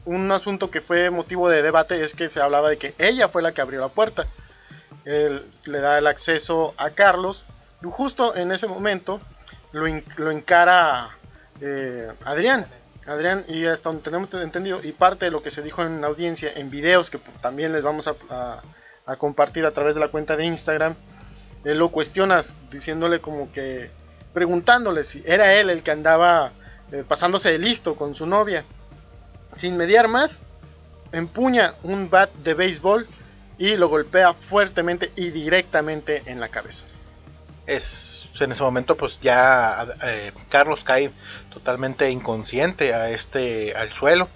un 0.05 0.31
asunto 0.33 0.71
que 0.71 0.81
fue 0.81 1.11
motivo 1.11 1.49
de 1.49 1.63
debate 1.63 2.03
es 2.03 2.15
que 2.15 2.31
se 2.31 2.41
hablaba 2.41 2.71
de 2.71 2.79
que 2.79 2.95
ella 2.99 3.29
fue 3.29 3.43
la 3.43 3.53
que 3.53 3.61
abrió 3.61 3.81
la 3.81 3.89
puerta. 3.89 4.27
Él 5.05 5.45
le 5.65 5.81
da 5.81 5.99
el 5.99 6.07
acceso 6.07 6.75
a 6.77 6.91
Carlos 6.91 7.45
y 7.83 7.87
justo 7.91 8.35
en 8.35 8.53
ese 8.53 8.67
momento 8.67 9.21
lo, 9.73 9.87
encara 10.31 11.11
eh, 11.61 12.11
Adrián. 12.25 12.67
Adrián, 13.07 13.45
y 13.49 13.67
hasta 13.67 13.89
donde 13.89 14.03
tenemos 14.03 14.33
entendido, 14.35 14.81
y 14.83 14.93
parte 14.93 15.27
de 15.27 15.31
lo 15.31 15.43
que 15.43 15.51
se 15.51 15.63
dijo 15.63 15.83
en 15.83 16.01
la 16.01 16.09
audiencia, 16.09 16.53
en 16.55 16.71
videos 16.71 17.09
que 17.09 17.19
también 17.41 17.73
les 17.73 17.83
vamos 17.83 18.09
a, 18.09 18.63
compartir 19.19 19.65
a 19.65 19.71
través 19.71 19.95
de 19.95 20.01
la 20.01 20.09
cuenta 20.09 20.37
de 20.37 20.45
Instagram, 20.45 20.97
él 21.65 21.79
lo 21.79 21.91
cuestiona 21.91 22.43
diciéndole 22.71 23.21
como 23.21 23.53
que, 23.53 23.91
preguntándole 24.33 25.05
si 25.05 25.23
era 25.27 25.55
él 25.55 25.71
el 25.71 25.83
que 25.83 25.91
andaba 25.91 26.53
eh, 26.93 27.05
pasándose 27.07 27.53
de 27.53 27.59
listo 27.59 27.97
con 27.97 28.15
su 28.15 28.27
novia. 28.27 28.65
Sin 29.57 29.77
mediar 29.77 30.09
más, 30.09 30.47
empuña 31.13 31.75
un 31.83 32.11
bat 32.11 32.33
de 32.45 32.55
béisbol 32.55 33.07
y 33.59 33.77
lo 33.77 33.89
golpea 33.89 34.35
fuertemente 34.35 35.11
y 35.17 35.31
directamente 35.31 36.23
en 36.27 36.41
la 36.41 36.49
cabeza. 36.49 36.85
Es 37.67 38.27
en 38.41 38.53
ese 38.53 38.63
momento 38.63 38.97
pues 38.97 39.21
ya 39.21 39.87
eh, 40.03 40.33
Carlos 40.51 40.85
cae 40.85 41.11
totalmente 41.53 42.11
inconsciente 42.11 42.95
a 42.95 43.11
este 43.11 43.75
al 43.75 43.93
suelo. 43.93 44.29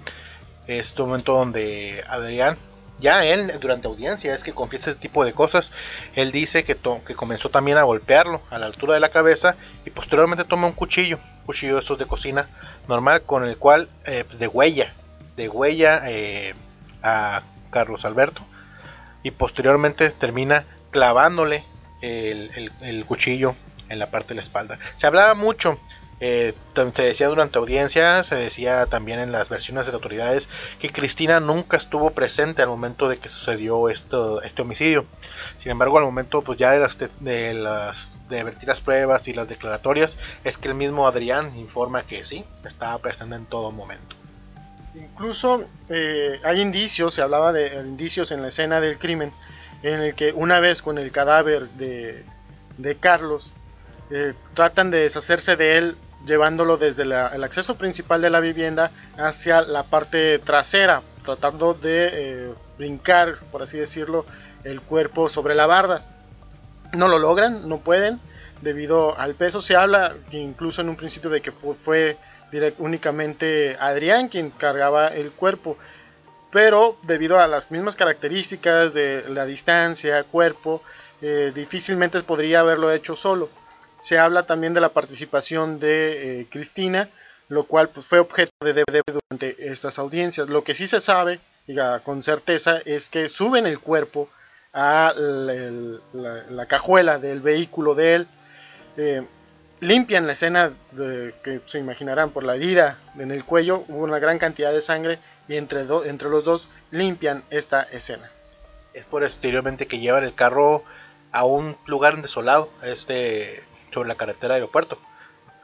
Es 0.67 0.93
un 0.99 1.09
momento 1.09 1.35
donde 1.35 2.05
Adrián 2.09 2.57
ya 3.01 3.25
él 3.25 3.53
durante 3.61 3.89
audiencia 3.89 4.35
es 4.35 4.43
que 4.43 4.53
confiesa 4.53 4.91
este 4.91 5.03
tipo 5.03 5.25
de 5.25 5.33
cosas. 5.33 5.73
Él 6.15 6.33
dice 6.33 6.65
que, 6.65 6.77
que 7.07 7.15
comenzó 7.15 7.49
también 7.49 7.79
a 7.79 7.83
golpearlo 7.83 8.43
a 8.51 8.59
la 8.59 8.67
altura 8.67 8.95
de 8.95 9.01
la 9.01 9.09
cabeza 9.09 9.57
y 9.85 9.91
posteriormente 9.91 10.45
toma 10.45 10.67
un 10.67 10.73
cuchillo, 10.73 11.19
cuchillo 11.47 11.75
de 11.75 11.81
esos 11.81 11.99
de 11.99 12.07
cocina 12.07 12.49
normal 12.89 13.23
con 13.23 13.45
el 13.45 13.57
cual 13.57 13.89
eh, 14.07 14.25
de 14.39 14.47
huella, 14.47 14.93
de 15.37 15.49
huella 15.49 16.03
eh, 16.07 16.55
a 17.03 17.43
Carlos 17.71 18.05
Alberto 18.05 18.43
y 19.23 19.31
posteriormente 19.31 20.11
termina 20.11 20.65
clavándole 20.91 21.65
el, 22.03 23.05
cuchillo 23.07 23.55
en 23.89 23.99
la 23.99 24.11
parte 24.11 24.29
de 24.29 24.37
la 24.37 24.41
espalda. 24.41 24.79
Se 24.95 25.07
hablaba 25.07 25.35
mucho 25.35 25.79
eh, 26.21 26.55
se 26.75 27.03
decía 27.03 27.29
durante 27.29 27.59
audiencia, 27.59 28.23
se 28.23 28.35
decía 28.35 28.85
también 28.87 29.21
en 29.21 29.33
las 29.33 29.49
versiones 29.49 29.87
de 29.87 29.93
las 29.93 29.95
autoridades 29.95 30.51
que 30.79 30.91
Cristina 30.91 31.41
nunca 31.41 31.79
estuvo 31.79 32.11
presente 32.11 32.61
al 32.61 32.69
momento 32.69 33.09
de 33.09 33.17
que 33.17 33.31
sucedió 33.31 33.89
esto, 33.89 34.43
este 34.43 34.61
homicidio. 34.61 35.07
Sin 35.57 35.73
embargo, 35.73 35.97
al 35.99 36.05
momento 36.05 36.43
pues 36.43 36.59
ya 36.59 36.73
de 36.73 36.81
las, 36.81 36.99
de 36.99 37.55
las 37.55 38.11
las 38.31 38.81
pruebas 38.81 39.29
y 39.29 39.33
las 39.33 39.49
declaratorias, 39.49 40.19
es 40.45 40.59
que 40.59 40.69
el 40.69 40.75
mismo 40.75 41.07
Adrián 41.07 41.57
informa 41.57 42.05
que 42.05 42.25
sí, 42.25 42.45
estaba 42.65 42.99
presente 42.99 43.37
en 43.37 43.47
todo 43.47 43.73
momento. 43.73 44.15
Incluso 44.95 45.65
eh, 45.89 46.39
hay 46.45 46.61
indicios, 46.61 47.15
se 47.15 47.23
hablaba 47.23 47.53
de 47.53 47.81
indicios 47.81 48.31
en 48.31 48.43
la 48.43 48.49
escena 48.49 48.81
del 48.81 48.99
crimen, 48.99 49.33
en 49.83 50.01
el 50.01 50.15
que 50.15 50.33
una 50.33 50.61
vez 50.61 50.83
con 50.83 50.99
el 50.99 51.11
cadáver 51.11 51.69
de, 51.71 52.25
de 52.77 52.97
Carlos, 52.97 53.53
eh, 54.11 54.35
tratan 54.55 54.91
de 54.91 54.99
deshacerse 54.99 55.57
de 55.57 55.79
él 55.79 55.97
llevándolo 56.27 56.77
desde 56.77 57.03
el 57.03 57.45
acceso 57.45 57.77
principal 57.77 58.21
de 58.21 58.31
la 58.31 58.41
vivienda 58.41 58.91
hacia 59.17 59.63
la 59.63 59.85
parte 59.85 60.39
trasera, 60.39 61.03
tratando 61.25 61.75
de 61.75 62.11
eh, 62.13 62.55
brincar, 62.79 63.39
por 63.51 63.63
así 63.63 63.79
decirlo, 63.79 64.27
el 64.65 64.81
cuerpo 64.81 65.29
sobre 65.29 65.55
la 65.55 65.67
barda. 65.67 66.05
No 66.93 67.09
lo 67.09 67.19
logran, 67.19 67.69
no 67.69 67.79
pueden, 67.79 68.21
debido 68.61 69.19
al 69.19 69.35
peso. 69.35 69.61
Se 69.61 69.77
habla 69.77 70.15
incluso 70.33 70.81
en 70.81 70.89
un 70.89 70.97
principio 70.97 71.31
de 71.31 71.41
que 71.41 71.53
fue 71.53 72.17
únicamente 72.79 73.77
Adrián 73.79 74.29
quien 74.29 74.51
cargaba 74.51 75.09
el 75.09 75.31
cuerpo, 75.31 75.77
pero 76.51 76.97
debido 77.03 77.39
a 77.39 77.47
las 77.47 77.71
mismas 77.71 77.97
características 77.97 78.93
de 78.93 79.25
la 79.29 79.47
distancia, 79.47 80.25
cuerpo, 80.25 80.83
eh, 81.23 81.53
difícilmente 81.55 82.21
podría 82.23 82.61
haberlo 82.61 82.91
hecho 82.93 83.15
solo. 83.15 83.49
Se 84.01 84.19
habla 84.19 84.45
también 84.45 84.75
de 84.75 84.81
la 84.81 84.91
participación 84.91 85.79
de 85.79 86.41
eh, 86.41 86.47
Cristina, 86.51 87.09
lo 87.49 87.65
cual 87.65 87.89
pues, 87.89 88.07
fue 88.07 88.19
objeto 88.19 88.53
de 88.61 88.73
debate 88.73 89.03
durante 89.07 89.71
estas 89.71 89.99
audiencias. 89.99 90.49
Lo 90.49 90.65
que 90.65 90.75
sí 90.75 90.87
se 90.87 91.01
sabe, 91.01 91.41
diga, 91.67 92.01
con 92.01 92.23
certeza, 92.23 92.79
es 92.85 93.09
que 93.09 93.29
suben 93.29 93.67
el 93.67 93.79
cuerpo 93.79 94.29
a 94.73 95.13
la, 95.17 96.67
cajuela 96.67 97.19
del 97.19 97.41
vehículo 97.41 97.95
de 97.95 98.15
él. 98.15 98.27
Eh, 98.97 99.23
limpian 99.81 100.27
la 100.27 100.33
escena 100.33 100.73
que 101.43 101.61
se 101.67 101.79
imaginarán 101.79 102.31
por 102.31 102.45
la 102.45 102.55
herida 102.55 102.99
en 103.19 103.31
el 103.31 103.45
cuello, 103.45 103.85
hubo 103.89 104.05
una 104.05 104.19
gran 104.19 104.39
cantidad 104.39 104.73
de 104.73 104.83
sangre 104.83 105.19
y 105.49 105.57
entre, 105.57 105.87
entre 106.05 106.29
los 106.29 106.45
dos 106.45 106.69
limpian 106.91 107.43
esta 107.51 107.83
escena. 107.83 108.31
Es 108.93 109.05
por 109.07 109.25
exteriormente 109.25 109.87
que 109.87 109.99
llevan 109.99 110.25
el 110.25 110.35
carro 110.35 110.85
a 111.33 111.45
un 111.45 111.77
lugar 111.87 112.21
desolado, 112.21 112.71
este, 112.83 113.63
sobre 113.93 114.09
la 114.09 114.15
carretera 114.15 114.55
aeropuerto, 114.55 114.99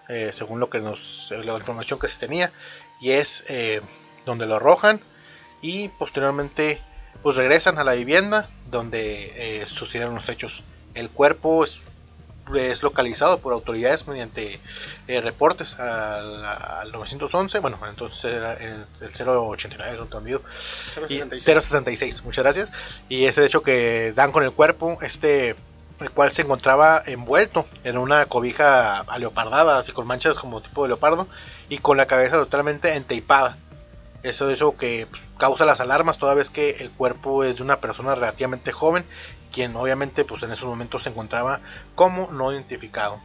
eh, 0.08 0.32
según 0.34 0.60
lo 0.60 0.70
que 0.70 0.80
nos, 0.80 1.32
la 1.44 1.56
información 1.56 1.98
que 1.98 2.08
se 2.08 2.18
tenía, 2.18 2.52
y 3.00 3.12
es 3.12 3.44
eh, 3.48 3.80
donde 4.24 4.46
lo 4.46 4.56
arrojan 4.56 5.00
y 5.62 5.88
posteriormente 5.88 6.80
pues 7.22 7.36
regresan 7.36 7.78
a 7.78 7.84
la 7.84 7.94
vivienda 7.94 8.48
donde 8.70 9.32
eh, 9.62 9.66
sucedieron 9.68 10.14
los 10.14 10.28
hechos. 10.28 10.62
El 10.94 11.10
cuerpo 11.10 11.64
es 11.64 11.80
es 12.54 12.82
localizado 12.82 13.38
por 13.38 13.52
autoridades 13.52 14.06
mediante 14.06 14.60
eh, 15.08 15.20
reportes 15.20 15.74
al, 15.78 16.92
911, 16.92 17.58
bueno, 17.58 17.78
entonces 17.88 18.24
era 18.24 18.54
el, 18.54 18.86
089, 19.00 19.98
entendido, 20.02 20.42
066. 20.94 21.42
066, 21.42 22.24
muchas 22.24 22.44
gracias, 22.44 22.70
y 23.08 23.24
ese 23.24 23.44
hecho 23.44 23.62
que 23.62 24.12
dan 24.14 24.30
con 24.32 24.44
el 24.44 24.52
cuerpo, 24.52 24.98
este, 25.02 25.56
el 26.00 26.10
cual 26.10 26.32
se 26.32 26.42
encontraba 26.42 27.02
envuelto 27.06 27.66
en 27.84 27.98
una 27.98 28.26
cobija 28.26 29.04
leopardada, 29.18 29.78
así 29.78 29.92
con 29.92 30.06
manchas 30.06 30.38
como 30.38 30.60
tipo 30.60 30.82
de 30.82 30.88
leopardo, 30.88 31.26
y 31.68 31.78
con 31.78 31.96
la 31.96 32.06
cabeza 32.06 32.36
totalmente 32.36 32.94
enteipada. 32.94 33.56
Eso 34.22 34.50
es 34.50 34.56
eso 34.56 34.76
que 34.76 35.06
causa 35.38 35.64
las 35.64 35.80
alarmas 35.80 36.18
toda 36.18 36.34
vez 36.34 36.50
que 36.50 36.70
el 36.80 36.90
cuerpo 36.90 37.44
es 37.44 37.56
de 37.56 37.62
una 37.62 37.76
persona 37.76 38.14
relativamente 38.14 38.72
joven 38.72 39.04
quien 39.56 39.74
obviamente 39.74 40.26
pues 40.26 40.42
en 40.42 40.52
esos 40.52 40.68
momentos 40.68 41.04
se 41.04 41.08
encontraba 41.08 41.60
como 41.94 42.30
no 42.30 42.52
identificado. 42.52 43.18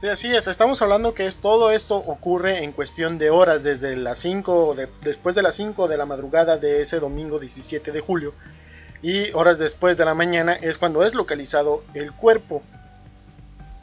Sí, 0.00 0.08
así 0.08 0.34
es, 0.34 0.46
estamos 0.46 0.80
hablando 0.80 1.12
que 1.12 1.26
es, 1.26 1.36
todo 1.36 1.70
esto 1.70 1.96
ocurre 1.96 2.64
en 2.64 2.72
cuestión 2.72 3.18
de 3.18 3.28
horas, 3.28 3.62
desde 3.62 3.94
las 3.96 4.18
5, 4.20 4.74
de, 4.74 4.88
después 5.02 5.34
de 5.34 5.42
las 5.42 5.54
5 5.56 5.86
de 5.86 5.98
la 5.98 6.06
madrugada 6.06 6.56
de 6.56 6.80
ese 6.80 6.98
domingo 6.98 7.38
17 7.38 7.92
de 7.92 8.00
julio, 8.00 8.32
y 9.04 9.30
horas 9.34 9.58
después 9.58 9.98
de 9.98 10.06
la 10.06 10.14
mañana 10.14 10.54
es 10.54 10.78
cuando 10.78 11.04
es 11.04 11.14
localizado 11.14 11.84
el 11.92 12.10
cuerpo. 12.12 12.62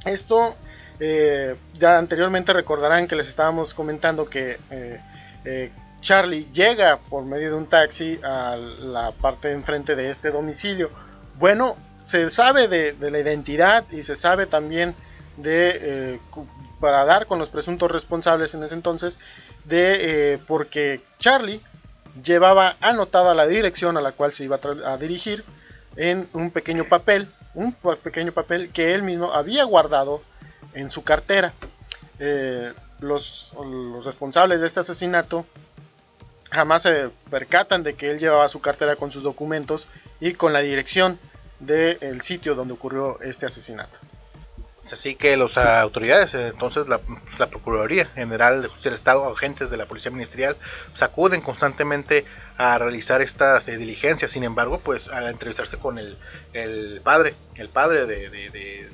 Esto, 0.04 0.56
eh, 1.00 1.56
ya 1.78 2.00
anteriormente 2.00 2.52
recordarán 2.54 3.08
que 3.08 3.16
les 3.16 3.28
estábamos 3.28 3.76
comentando 3.76 4.28
que 4.28 4.58
eh, 4.72 5.00
eh, 5.46 5.72
Charlie 6.02 6.48
llega 6.52 6.98
por 6.98 7.24
medio 7.24 7.52
de 7.52 7.56
un 7.56 7.68
taxi 7.68 8.20
a 8.24 8.56
la 8.56 9.12
parte 9.12 9.50
de 9.50 9.54
enfrente 9.54 9.96
de 9.96 10.10
este 10.10 10.32
domicilio 10.32 10.90
bueno, 11.38 11.78
se 12.04 12.32
sabe 12.32 12.68
de, 12.68 13.12
la 13.12 13.20
identidad 13.20 13.86
y 13.92 14.02
se 14.02 14.16
sabe 14.16 14.48
también 14.48 14.96
de, 15.38 16.20
para 16.80 17.06
dar 17.06 17.28
con 17.28 17.38
los 17.38 17.50
presuntos 17.50 17.92
responsables 17.92 18.56
en 18.56 18.64
ese 18.64 18.74
entonces, 18.74 19.20
de 19.66 20.40
porque 20.48 21.02
Charlie 21.20 21.62
llevaba 22.24 22.76
anotada 22.82 23.34
la 23.34 23.48
dirección 23.48 23.98
a 23.98 24.02
la 24.02 24.12
cual 24.12 24.34
se 24.34 24.44
iba 24.44 24.60
a, 24.86 24.98
dirigir 24.98 25.44
en 25.96 26.28
un 26.34 26.52
pequeño 26.52 26.86
papel, 26.86 27.28
un 27.54 27.74
pequeño 27.74 28.32
papel 28.32 28.72
que 28.72 28.94
él 28.94 29.04
mismo 29.04 29.34
había 29.34 29.64
guardado 29.64 30.22
en 30.74 30.92
su 30.92 31.04
cartera. 31.04 31.54
Eh, 32.20 32.74
los, 33.00 33.56
los, 33.66 34.06
responsables 34.06 34.62
de 34.62 34.68
este 34.68 34.80
asesinato 34.80 35.46
jamás 36.52 36.84
se 36.84 37.10
percatan 37.30 37.84
de 37.84 37.96
que 37.96 38.12
él 38.12 38.20
llevaba 38.20 38.48
su 38.48 38.62
cartera 38.62 38.96
con 38.96 39.12
sus 39.12 39.24
documentos 39.24 39.88
y 40.20 40.34
con 40.34 40.54
la 40.54 40.60
dirección 40.60 41.18
del 41.60 42.22
sitio 42.22 42.56
donde 42.56 42.74
ocurrió 42.74 43.20
este 43.22 43.46
asesinato. 43.46 44.00
Así 44.84 45.16
que 45.16 45.38
las 45.38 45.58
autoridades, 45.58 46.34
entonces 46.34 46.88
la, 46.88 47.00
Procuraduría 47.48 48.06
General 48.06 48.70
del 48.84 48.94
Estado, 48.94 49.32
agentes 49.32 49.70
de 49.70 49.78
la 49.78 49.86
Policía 49.86 50.12
Ministerial, 50.12 50.58
acuden 51.00 51.42
constantemente 51.42 52.26
a 52.58 52.78
realizar 52.78 53.22
estas 53.22 53.68
eh, 53.68 53.78
diligencias. 53.78 54.32
Sin 54.32 54.44
embargo, 54.44 54.80
pues 54.80 55.08
al 55.08 55.28
entrevistarse 55.28 55.78
con 55.78 56.00
el, 56.00 57.02
padre, 57.04 57.36
el 57.56 57.70
padre 57.70 58.06
de, 58.08 58.90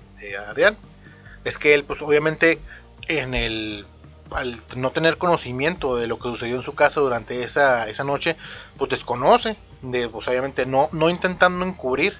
Adrián, 0.47 0.77
es 1.45 1.57
que 1.57 1.73
él, 1.73 1.85
pues 1.85 2.01
obviamente, 2.01 2.59
en 3.07 3.33
el 3.33 3.85
al 4.31 4.61
no 4.75 4.91
tener 4.91 5.17
conocimiento 5.17 5.95
de 5.95 6.05
lo 6.05 6.19
que 6.19 6.23
sucedió 6.23 6.57
en 6.57 6.61
su 6.61 6.75
casa 6.75 6.99
durante 6.99 7.43
esa, 7.43 7.87
esa 7.87 8.03
noche, 8.03 8.35
pues 8.77 8.89
desconoce, 8.89 9.55
de, 9.81 10.09
pues 10.09 10.27
obviamente 10.27 10.65
no, 10.65 10.89
no 10.91 11.09
intentando 11.09 11.65
encubrir 11.65 12.17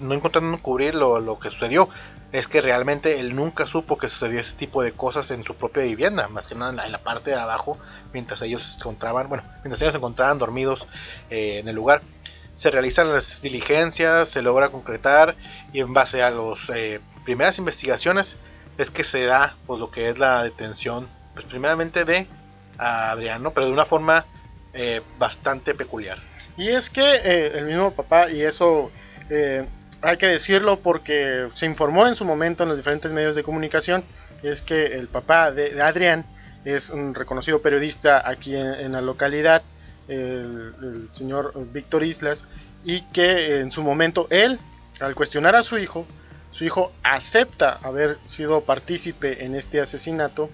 no 0.00 0.14
intentando 0.14 0.58
cubrir 0.62 0.94
lo, 0.94 1.20
lo, 1.20 1.38
que 1.38 1.50
sucedió, 1.50 1.88
es 2.32 2.48
que 2.48 2.60
realmente 2.60 3.20
él 3.20 3.34
nunca 3.34 3.66
supo 3.66 3.98
que 3.98 4.08
sucedió 4.08 4.40
ese 4.40 4.52
tipo 4.52 4.82
de 4.82 4.92
cosas 4.92 5.30
en 5.30 5.44
su 5.44 5.54
propia 5.54 5.84
vivienda, 5.84 6.28
más 6.28 6.46
que 6.46 6.54
nada 6.54 6.84
en 6.84 6.92
la, 6.92 6.98
parte 6.98 7.30
de 7.30 7.36
abajo, 7.36 7.78
mientras 8.12 8.42
ellos 8.42 8.64
se 8.64 8.78
encontraban, 8.78 9.28
bueno, 9.28 9.44
mientras 9.62 9.80
ellos 9.82 9.92
se 9.92 9.98
encontraban 9.98 10.38
dormidos 10.38 10.86
eh, 11.30 11.58
en 11.60 11.68
el 11.68 11.74
lugar. 11.74 12.02
Se 12.54 12.70
realizan 12.70 13.12
las 13.12 13.42
diligencias, 13.42 14.30
se 14.30 14.42
logra 14.42 14.70
concretar 14.70 15.34
y 15.72 15.80
en 15.80 15.92
base 15.92 16.22
a 16.22 16.30
las 16.30 16.70
eh, 16.74 17.00
primeras 17.24 17.58
investigaciones 17.58 18.36
es 18.78 18.90
que 18.90 19.04
se 19.04 19.24
da 19.24 19.54
pues, 19.66 19.78
lo 19.78 19.90
que 19.90 20.08
es 20.08 20.18
la 20.18 20.42
detención, 20.42 21.06
pues 21.34 21.46
primeramente 21.46 22.04
de 22.04 22.26
Adriano, 22.78 23.52
pero 23.52 23.66
de 23.66 23.72
una 23.72 23.84
forma 23.84 24.24
eh, 24.72 25.02
bastante 25.18 25.74
peculiar. 25.74 26.18
Y 26.56 26.68
es 26.68 26.88
que 26.88 27.50
el 27.54 27.66
mismo 27.66 27.92
papá, 27.92 28.30
y 28.30 28.40
eso 28.40 28.90
eh, 29.30 29.64
hay 30.02 30.16
que 30.16 30.26
decirlo 30.26 30.78
porque 30.78 31.48
se 31.54 31.66
informó 31.66 32.06
en 32.06 32.16
su 32.16 32.24
momento 32.24 32.62
en 32.62 32.68
los 32.68 32.78
diferentes 32.78 33.10
medios 33.10 33.34
de 33.34 33.42
comunicación, 33.42 34.04
es 34.42 34.62
que 34.62 34.86
el 34.86 35.08
papá 35.08 35.50
de, 35.50 35.80
Adrián 35.80 36.24
es 36.64 36.90
un 36.90 37.14
reconocido 37.14 37.62
periodista 37.62 38.28
aquí 38.28 38.54
en, 38.54 38.92
la 38.92 39.00
localidad, 39.00 39.62
el, 40.08 41.08
señor 41.12 41.52
Víctor 41.72 42.04
Islas, 42.04 42.44
y 42.84 43.00
que 43.12 43.60
en 43.60 43.72
su 43.72 43.82
momento 43.82 44.26
él, 44.30 44.58
al 45.00 45.14
cuestionar 45.14 45.56
a 45.56 45.62
su 45.62 45.78
hijo, 45.78 46.06
su 46.50 46.64
hijo 46.64 46.92
acepta 47.02 47.78
haber 47.82 48.18
sido 48.26 48.62
partícipe 48.62 49.44
en 49.44 49.54
este 49.54 49.80
asesinato 49.80 50.50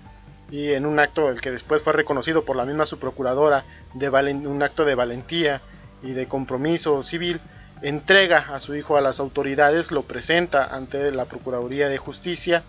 y 0.50 0.72
en 0.72 0.84
un 0.84 0.98
acto 0.98 1.30
el 1.30 1.40
que 1.40 1.50
después 1.50 1.82
fue 1.82 1.92
reconocido 1.92 2.44
por 2.44 2.56
la 2.56 2.64
misma 2.64 2.86
su 2.86 2.98
procuradora 2.98 3.64
de 3.94 4.08
un 4.08 4.62
acto 4.62 4.84
de 4.84 4.94
valentía 4.94 5.60
y 6.02 6.12
de 6.12 6.26
compromiso 6.26 7.02
civil, 7.02 7.40
entrega 7.82 8.46
a 8.54 8.60
su 8.60 8.74
hijo 8.76 8.96
a 8.96 9.00
las 9.00 9.20
autoridades, 9.20 9.90
lo 9.90 10.02
presenta 10.02 10.64
ante 10.64 11.10
la 11.10 11.24
Procuraduría 11.24 11.88
de 11.88 11.98
Justicia, 11.98 12.62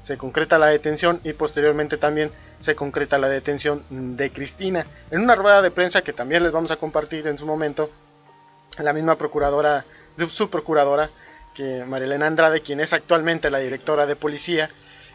se 0.00 0.16
concreta 0.16 0.58
la 0.58 0.68
detención 0.68 1.20
y 1.24 1.32
posteriormente 1.32 1.96
también 1.96 2.30
se 2.60 2.74
concreta 2.74 3.18
la 3.18 3.28
detención 3.28 3.84
de 3.90 4.30
Cristina. 4.30 4.86
En 5.10 5.20
una 5.22 5.34
rueda 5.34 5.62
de 5.62 5.70
prensa 5.70 6.02
que 6.02 6.12
también 6.12 6.42
les 6.42 6.52
vamos 6.52 6.70
a 6.70 6.76
compartir 6.76 7.26
en 7.26 7.38
su 7.38 7.46
momento, 7.46 7.90
la 8.78 8.92
misma 8.92 9.16
procuradora, 9.16 9.84
su 10.28 10.48
procuradora, 10.48 11.10
que 11.54 11.84
Marilena 11.84 12.26
Andrade, 12.26 12.62
quien 12.62 12.80
es 12.80 12.92
actualmente 12.92 13.50
la 13.50 13.58
directora 13.58 14.06
de 14.06 14.16
policía, 14.16 14.70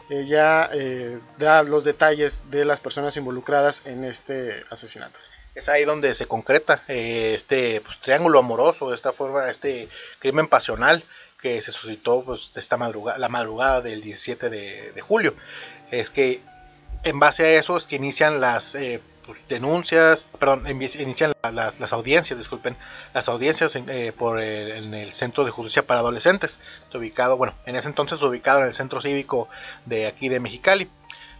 ella 0.08 0.70
eh, 0.72 1.18
da 1.38 1.62
los 1.62 1.84
detalles 1.84 2.50
de 2.50 2.64
las 2.64 2.80
personas 2.80 3.16
involucradas 3.16 3.82
en 3.84 4.04
este 4.04 4.64
asesinato 4.70 5.18
es 5.58 5.68
ahí 5.68 5.84
donde 5.84 6.14
se 6.14 6.26
concreta 6.26 6.82
eh, 6.88 7.34
este 7.36 7.80
pues, 7.80 7.98
triángulo 8.00 8.38
amoroso, 8.38 8.94
esta 8.94 9.12
forma, 9.12 9.50
este 9.50 9.88
crimen 10.20 10.46
pasional 10.46 11.02
que 11.40 11.60
se 11.62 11.72
suscitó 11.72 12.22
pues, 12.24 12.52
esta 12.54 12.76
madrugada, 12.76 13.18
la 13.18 13.28
madrugada 13.28 13.80
del 13.80 14.00
17 14.00 14.50
de, 14.50 15.00
julio. 15.00 15.34
Es 15.90 16.10
que 16.10 16.40
en 17.02 17.18
base 17.18 17.44
a 17.44 17.50
eso 17.52 17.76
es 17.76 17.86
que 17.86 17.96
inician 17.96 18.40
las 18.40 18.74
eh, 18.74 19.00
pues, 19.26 19.38
denuncias, 19.48 20.24
perdón, 20.38 20.64
inician 20.68 21.32
las, 21.42 21.92
audiencias, 21.92 22.38
disculpen, 22.38 22.76
las 23.12 23.28
audiencias 23.28 23.74
en, 23.76 23.88
eh, 23.90 24.12
por 24.12 24.40
el, 24.40 24.70
en 24.72 24.94
el 24.94 25.12
Centro 25.14 25.44
de 25.44 25.50
Justicia 25.50 25.86
para 25.86 26.00
Adolescentes, 26.00 26.60
ubicado, 26.94 27.36
bueno, 27.36 27.54
en 27.66 27.76
ese 27.76 27.88
entonces 27.88 28.22
ubicado 28.22 28.60
en 28.60 28.68
el 28.68 28.74
Centro 28.74 29.00
Cívico 29.00 29.48
de 29.86 30.06
aquí 30.06 30.28
de 30.28 30.40
Mexicali 30.40 30.88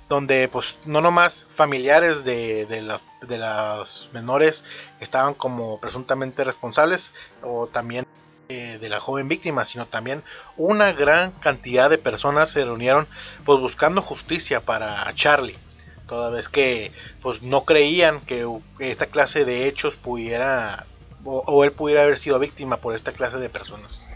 donde 0.09 0.49
pues 0.49 0.79
no 0.87 1.01
nomás 1.01 1.47
familiares 1.53 2.25
de, 2.25 2.67
de, 2.67 2.99
de 3.27 3.39
los 3.39 4.09
menores 4.13 4.65
estaban 5.01 5.35
como 5.35 5.79
presuntamente 5.81 6.45
responsables 6.45 7.13
o 7.43 7.67
también 7.67 8.07
eh, 8.49 8.79
de 8.81 8.89
la 8.89 9.01
joven 9.01 9.29
víctima, 9.29 9.67
sino 9.67 9.85
también 9.85 10.23
una 10.57 10.93
gran 10.93 11.33
cantidad 11.33 11.91
de 11.91 11.99
personas 11.99 12.51
se 12.51 12.65
reunieron 12.65 13.07
pues 13.45 13.61
buscando 13.61 14.01
justicia 14.01 14.61
para 14.61 15.13
Charlie, 15.15 15.59
toda 16.07 16.31
vez 16.31 16.49
que 16.49 16.93
pues 17.21 17.43
no 17.43 17.65
creían 17.67 18.23
que 18.23 18.49
esta 18.79 19.07
clase 19.07 19.45
de 19.45 19.69
hechos 19.69 19.97
pudiera 19.97 20.87
o 21.25 21.65
él 21.65 21.73
pudiera 21.73 22.05
haber 22.05 22.17
sido 22.17 22.39
víctima 22.39 22.79
por 22.79 22.95
esta 22.95 23.13
clase 23.13 23.37
de 23.37 23.51
personas. 23.51 24.08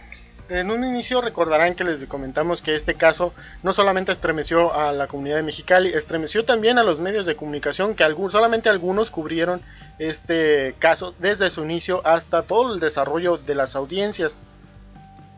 En 0.53 0.71
un 0.71 0.85
inicio 0.85 1.23
recordarán 1.23 1.75
que 1.75 1.83
les 1.83 2.05
comentamos 2.05 2.61
que 2.61 2.75
este 2.75 2.95
caso 2.95 3.33
no 3.63 3.73
solamente 3.73 4.13
estremeció 4.13 4.75
a 4.75 4.93
la 4.93 5.07
comunidad 5.07 5.37
de 5.37 5.45
Mexicali, 5.45 5.89
estremeció 5.89 6.45
también 6.45 6.79
a 6.79 6.83
los 6.83 7.01
medios 7.01 7.25
de 7.25 7.37
comunicación 7.37 7.95
que 7.95 8.05
solamente 8.31 8.69
algunos 8.69 9.11
cubrieron 9.11 9.63
este 9.99 10.75
caso 10.79 11.15
desde 11.19 11.49
su 11.49 11.65
inicio 11.65 12.07
hasta 12.07 12.43
todo 12.43 12.75
el 12.75 12.81
desarrollo 12.81 13.39
de 13.39 13.55
las 13.55 13.77
audiencias. 13.77 14.37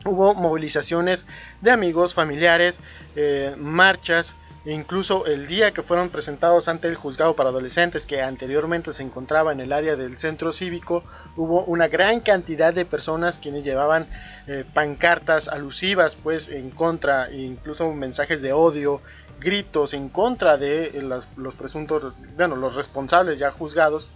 Hubo 0.04 0.34
movilizaciones 0.34 1.26
de 1.60 1.70
amigos, 1.70 2.12
familiares, 2.12 2.80
eh, 3.14 3.54
marchas, 3.56 4.34
incluso 4.64 5.26
el 5.26 5.46
día 5.46 5.72
que 5.72 5.82
fueron 5.82 6.08
presentados 6.08 6.68
ante 6.68 6.88
el 6.88 6.94
juzgado 6.94 7.34
para 7.36 7.50
adolescentes 7.50 8.06
que 8.06 8.22
anteriormente 8.22 8.92
se 8.92 9.02
encontraba 9.02 9.52
en 9.52 9.60
el 9.60 9.72
área 9.72 9.96
del 9.96 10.18
centro 10.18 10.52
cívico, 10.52 11.04
hubo 11.36 11.64
una 11.64 11.88
gran 11.88 12.20
cantidad 12.20 12.72
de 12.72 12.84
personas 12.84 13.38
quienes 13.38 13.64
llevaban 13.64 14.06
eh, 14.46 14.64
pancartas 14.72 15.48
alusivas 15.48 16.14
pues 16.14 16.48
en 16.48 16.70
contra, 16.70 17.30
incluso 17.30 17.92
mensajes 17.92 18.40
de 18.40 18.52
odio, 18.52 19.00
gritos 19.40 19.92
en 19.92 20.08
contra 20.08 20.56
de 20.56 21.02
los 21.36 21.54
presuntos, 21.54 22.14
bueno, 22.36 22.56
los 22.56 22.76
responsables 22.76 23.38
ya 23.38 23.50
juzgados, 23.50 24.08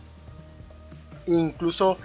incluso 1.26 1.98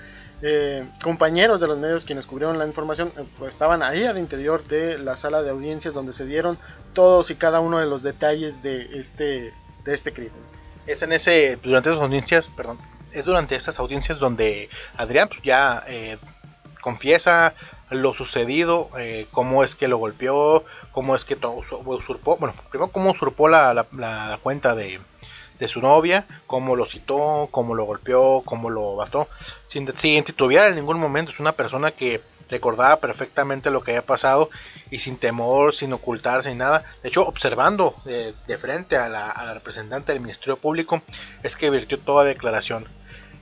eh, 0.46 0.86
compañeros 1.02 1.62
de 1.62 1.68
los 1.68 1.78
medios 1.78 2.04
quienes 2.04 2.26
cubrieron 2.26 2.60
la 2.60 2.68
información 2.68 3.14
eh, 3.18 3.24
pues, 3.38 3.54
estaban 3.54 3.82
ahí 3.82 4.04
al 4.04 4.18
interior 4.18 4.62
de 4.68 4.98
la 4.98 5.16
sala 5.16 5.42
de 5.42 5.50
audiencias 5.50 5.94
donde 5.94 6.12
se 6.12 6.26
dieron 6.26 6.58
todos 6.92 7.32
y 7.32 7.36
cada 7.36 7.62
uno 7.62 7.80
de 7.80 7.86
los 7.86 8.04
detalles 8.04 8.62
de 8.62 9.00
este, 9.00 9.54
de 9.86 9.94
este 9.94 10.12
crimen. 10.12 10.34
Es 10.86 11.02
en 11.02 11.14
ese, 11.14 11.58
durante 11.64 11.90
esas 11.90 12.02
audiencias, 12.02 12.50
perdón, 12.50 12.78
es 13.14 13.24
durante 13.24 13.56
esas 13.56 13.80
audiencias 13.80 14.20
donde 14.20 14.70
Adrián 14.98 15.30
pues, 15.30 15.42
ya 15.44 15.82
eh, 15.88 16.18
confiesa 16.82 17.54
lo 17.90 18.14
sucedido, 18.14 18.90
cómo 19.32 19.64
es 19.64 19.76
que 19.76 19.88
lo 19.88 19.98
golpeó, 19.98 20.66
cómo 20.92 21.16
es 21.16 21.24
que 21.24 21.38
usurpó, 21.86 22.38
bueno, 22.38 22.56
primero 22.70 22.92
cómo 22.92 23.12
usurpó 23.12 23.48
la 23.48 24.40
cuenta 24.42 24.74
de, 24.74 25.00
de 25.60 25.68
su 25.68 25.82
novia, 25.82 26.26
cómo 26.48 26.76
lo 26.76 26.86
citó, 26.86 27.48
cómo 27.52 27.76
lo 27.76 27.86
golpeó, 27.86 28.42
cómo 28.44 28.70
lo 28.70 28.96
bastó, 28.96 29.28
sin, 29.68 29.92
sin 29.98 30.24
titubear 30.24 30.70
en 30.70 30.76
ningún 30.76 31.00
momento. 31.00 31.32
Es 31.32 31.40
una 31.40 31.54
persona 31.54 31.92
que 31.92 32.22
recordaba 32.50 32.98
perfectamente 32.98 33.72
lo 33.72 33.84
que 33.84 33.92
había 33.92 34.06
pasado 34.06 34.50
y 34.92 35.00
sin 35.00 35.18
temor, 35.18 35.76
sin 35.76 35.94
ocultarse 35.94 36.50
ni 36.50 36.56
nada. 36.56 36.84
De 37.02 37.10
hecho, 37.10 37.26
observando 37.28 37.96
de, 38.06 38.58
frente 38.58 38.96
a 38.96 39.10
la, 39.10 39.54
representante 39.54 40.14
del 40.14 40.22
Ministerio 40.22 40.58
Público, 40.58 41.02
es 41.42 41.56
que 41.56 41.70
virtió 41.70 42.00
toda 42.00 42.24
declaración. 42.24 42.86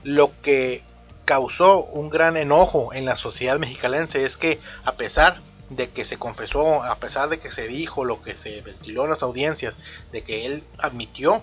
Lo 0.02 0.32
que 0.42 0.82
causó 1.24 1.84
un 1.84 2.10
gran 2.10 2.36
enojo 2.36 2.92
en 2.92 3.04
la 3.04 3.16
sociedad 3.16 3.58
mexicalense 3.58 4.24
es 4.24 4.36
que 4.36 4.58
a 4.84 4.92
pesar 4.92 5.40
de 5.70 5.88
que 5.90 6.04
se 6.04 6.18
confesó, 6.18 6.82
a 6.82 6.96
pesar 6.96 7.28
de 7.28 7.38
que 7.38 7.50
se 7.50 7.68
dijo 7.68 8.04
lo 8.04 8.22
que 8.22 8.34
se 8.34 8.60
ventiló 8.62 9.04
en 9.04 9.10
las 9.10 9.22
audiencias, 9.22 9.76
de 10.10 10.22
que 10.22 10.46
él 10.46 10.64
admitió 10.78 11.42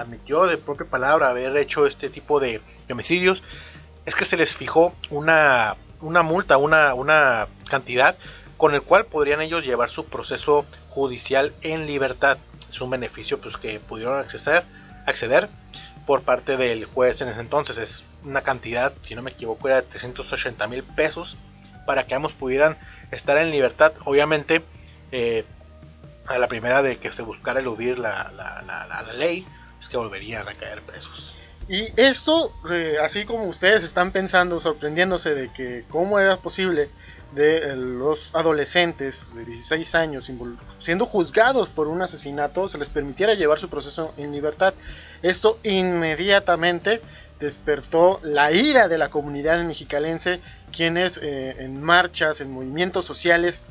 admitió 0.00 0.46
de 0.46 0.58
propia 0.58 0.86
palabra 0.86 1.28
haber 1.28 1.56
hecho 1.56 1.86
este 1.86 2.10
tipo 2.10 2.40
de, 2.40 2.60
homicidios, 2.90 3.42
es 4.06 4.14
que 4.14 4.24
se 4.24 4.36
les 4.36 4.54
fijó 4.54 4.94
una, 5.10 5.76
una 6.00 6.22
multa, 6.22 6.56
una, 6.56 6.94
una 6.94 7.46
cantidad 7.68 8.16
con 8.56 8.74
el 8.74 8.82
cual 8.82 9.06
podrían 9.06 9.40
ellos 9.40 9.64
llevar 9.64 9.90
su 9.90 10.06
proceso 10.06 10.66
judicial 10.90 11.54
en 11.62 11.86
libertad. 11.86 12.38
Es 12.70 12.80
un 12.80 12.90
beneficio 12.90 13.40
pues, 13.40 13.56
que 13.56 13.80
pudieron 13.80 14.18
acceder, 14.18 14.64
acceder 15.06 15.48
por 16.06 16.22
parte 16.22 16.56
del 16.56 16.84
juez 16.84 17.20
en 17.22 17.28
ese 17.28 17.40
entonces. 17.40 17.78
Es 17.78 18.04
una 18.22 18.42
cantidad, 18.42 18.92
si 19.02 19.14
no 19.14 19.22
me 19.22 19.30
equivoco, 19.30 19.68
era 19.68 19.80
de 19.80 19.88
380 19.88 20.66
mil 20.66 20.82
pesos 20.82 21.38
para 21.86 22.04
que 22.04 22.14
ambos 22.14 22.32
pudieran 22.32 22.76
estar 23.10 23.38
en 23.38 23.50
libertad. 23.50 23.92
Obviamente, 24.04 24.62
eh, 25.10 25.44
a 26.26 26.38
la 26.38 26.46
primera 26.46 26.82
de 26.82 26.96
que 26.96 27.10
se 27.10 27.22
buscara 27.22 27.60
eludir 27.60 27.98
la, 27.98 28.30
la, 28.36 28.62
la 28.62 29.12
ley, 29.14 29.46
es 29.80 29.88
que 29.88 29.96
volverían 29.96 30.48
a 30.48 30.54
caer 30.54 30.82
presos. 30.82 31.34
Y 31.70 31.88
esto, 31.96 32.52
eh, 32.68 32.96
así 33.00 33.24
como 33.24 33.44
ustedes 33.44 33.84
están 33.84 34.10
pensando, 34.10 34.58
sorprendiéndose 34.58 35.36
de 35.36 35.52
que 35.52 35.84
cómo 35.88 36.18
era 36.18 36.36
posible 36.38 36.90
de 37.32 37.58
eh, 37.58 37.76
los 37.76 38.34
adolescentes 38.34 39.32
de 39.36 39.44
16 39.44 39.94
años 39.94 40.28
siendo 40.80 41.06
juzgados 41.06 41.70
por 41.70 41.86
un 41.86 42.02
asesinato 42.02 42.68
se 42.68 42.76
les 42.76 42.88
permitiera 42.88 43.34
llevar 43.34 43.60
su 43.60 43.68
proceso 43.68 44.12
en 44.16 44.32
libertad. 44.32 44.74
Esto 45.22 45.60
inmediatamente 45.62 47.02
despertó 47.38 48.18
la 48.24 48.50
ira 48.50 48.88
de 48.88 48.98
la 48.98 49.08
comunidad 49.08 49.62
mexicalense, 49.64 50.40
quienes 50.72 51.20
eh, 51.22 51.54
en 51.60 51.80
marchas, 51.80 52.40
en 52.40 52.50
movimientos 52.50 53.06
sociales, 53.06 53.62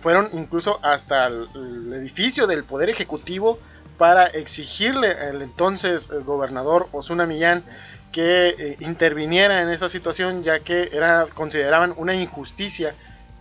fueron 0.00 0.30
incluso 0.32 0.78
hasta 0.80 1.26
el 1.26 1.92
edificio 1.92 2.46
del 2.46 2.62
Poder 2.62 2.88
Ejecutivo 2.88 3.58
para 3.98 4.26
exigirle 4.26 5.12
al 5.12 5.42
entonces 5.42 6.08
el 6.10 6.22
gobernador 6.22 6.88
Osuna 6.92 7.26
Millán 7.26 7.64
que 8.12 8.48
eh, 8.48 8.76
interviniera 8.80 9.62
en 9.62 9.70
esta 9.70 9.88
situación 9.88 10.42
ya 10.42 10.60
que 10.60 10.90
era 10.92 11.26
consideraban 11.34 11.94
una 11.96 12.14
injusticia 12.14 12.94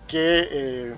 que 0.08 0.48
eh, 0.52 0.96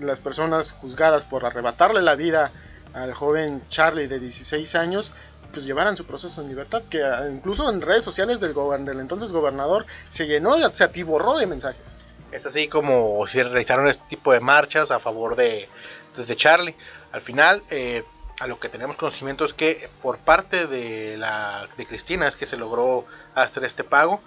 las 0.00 0.20
personas 0.20 0.72
juzgadas 0.72 1.24
por 1.24 1.44
arrebatarle 1.44 2.02
la 2.02 2.14
vida 2.14 2.52
al 2.92 3.14
joven 3.14 3.62
Charlie 3.68 4.06
de 4.06 4.20
16 4.20 4.74
años 4.74 5.12
pues 5.54 5.64
llevaran 5.64 5.96
su 5.96 6.04
proceso 6.04 6.42
en 6.42 6.48
libertad, 6.48 6.82
que 6.90 7.02
ah, 7.02 7.28
incluso 7.32 7.70
en 7.70 7.80
redes 7.80 8.04
sociales 8.04 8.40
del, 8.40 8.54
del 8.84 9.00
entonces 9.00 9.30
gobernador 9.30 9.86
se 10.08 10.26
llenó, 10.26 10.56
se 10.74 10.84
atiborró 10.84 11.38
de 11.38 11.46
mensajes. 11.46 11.96
Es 12.32 12.44
así 12.44 12.66
como 12.66 13.24
se 13.28 13.44
realizaron 13.44 13.86
este 13.86 14.04
tipo 14.08 14.32
de 14.32 14.40
marchas 14.40 14.90
a 14.90 14.98
favor 14.98 15.36
de, 15.36 15.68
de 16.16 16.36
Charlie. 16.36 16.74
Al 17.12 17.20
final, 17.22 17.62
eh, 17.70 18.02
a 18.40 18.46
lo 18.46 18.58
que 18.58 18.68
tenemos 18.68 18.96
conocimiento 18.96 19.44
es 19.44 19.52
que 19.52 19.88
por 20.02 20.18
parte 20.18 20.66
de, 20.66 21.16
la, 21.16 21.68
de 21.76 21.86
Cristina 21.86 22.26
es 22.26 22.36
que 22.36 22.46
se 22.46 22.56
logró 22.56 23.06
hacer 23.34 23.64
este 23.64 23.84
pago. 23.84 24.20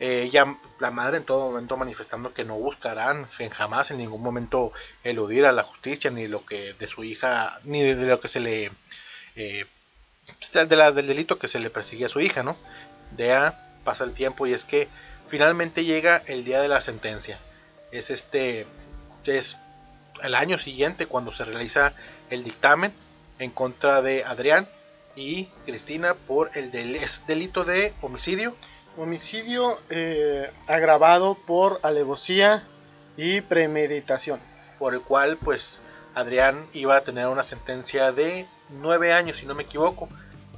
Eh, 0.00 0.24
ella, 0.24 0.56
la 0.80 0.90
madre 0.90 1.18
en 1.18 1.24
todo 1.24 1.48
momento 1.50 1.76
manifestando 1.76 2.34
que 2.34 2.44
no 2.44 2.56
buscarán 2.56 3.26
jamás 3.52 3.90
en 3.90 3.98
ningún 3.98 4.22
momento 4.22 4.72
eludir 5.04 5.46
a 5.46 5.52
la 5.52 5.62
justicia 5.62 6.10
ni 6.10 6.26
lo 6.26 6.44
que 6.44 6.74
de 6.74 6.88
su 6.88 7.04
hija 7.04 7.60
ni 7.62 7.80
de, 7.82 7.94
lo 7.94 8.20
que 8.20 8.26
se 8.26 8.40
le 8.40 8.72
eh, 9.36 9.66
de 10.52 10.76
la, 10.76 10.90
del 10.90 11.06
delito 11.06 11.38
que 11.38 11.46
se 11.46 11.60
le 11.60 11.70
perseguía 11.70 12.06
a 12.06 12.08
su 12.08 12.20
hija 12.20 12.42
no 12.42 12.56
ya 13.16 13.56
pasa 13.84 14.02
el 14.02 14.14
tiempo 14.14 14.48
y 14.48 14.52
es 14.52 14.64
que 14.64 14.88
finalmente 15.28 15.84
llega 15.84 16.22
el 16.26 16.44
día 16.44 16.60
de 16.60 16.68
la 16.68 16.80
sentencia. 16.80 17.38
Es 17.92 18.10
este 18.10 18.66
es 19.24 19.56
el 20.22 20.34
año 20.34 20.58
siguiente 20.58 21.06
cuando 21.06 21.32
se 21.32 21.44
realiza 21.44 21.92
el 22.30 22.42
dictamen 22.42 22.92
en 23.38 23.50
contra 23.50 24.02
de 24.02 24.24
Adrián 24.24 24.68
y 25.16 25.46
Cristina 25.64 26.14
por 26.14 26.50
el 26.54 26.70
delito 26.70 27.64
de 27.64 27.92
homicidio. 28.00 28.54
Homicidio 28.96 29.78
eh, 29.90 30.50
agravado 30.66 31.36
por 31.46 31.80
alevosía 31.82 32.64
y 33.16 33.40
premeditación. 33.40 34.40
Por 34.78 34.94
el 34.94 35.00
cual, 35.00 35.36
pues, 35.36 35.80
Adrián 36.14 36.66
iba 36.72 36.96
a 36.96 37.02
tener 37.02 37.26
una 37.26 37.42
sentencia 37.42 38.12
de 38.12 38.46
nueve 38.70 39.12
años, 39.12 39.38
si 39.38 39.46
no 39.46 39.54
me 39.54 39.64
equivoco, 39.64 40.08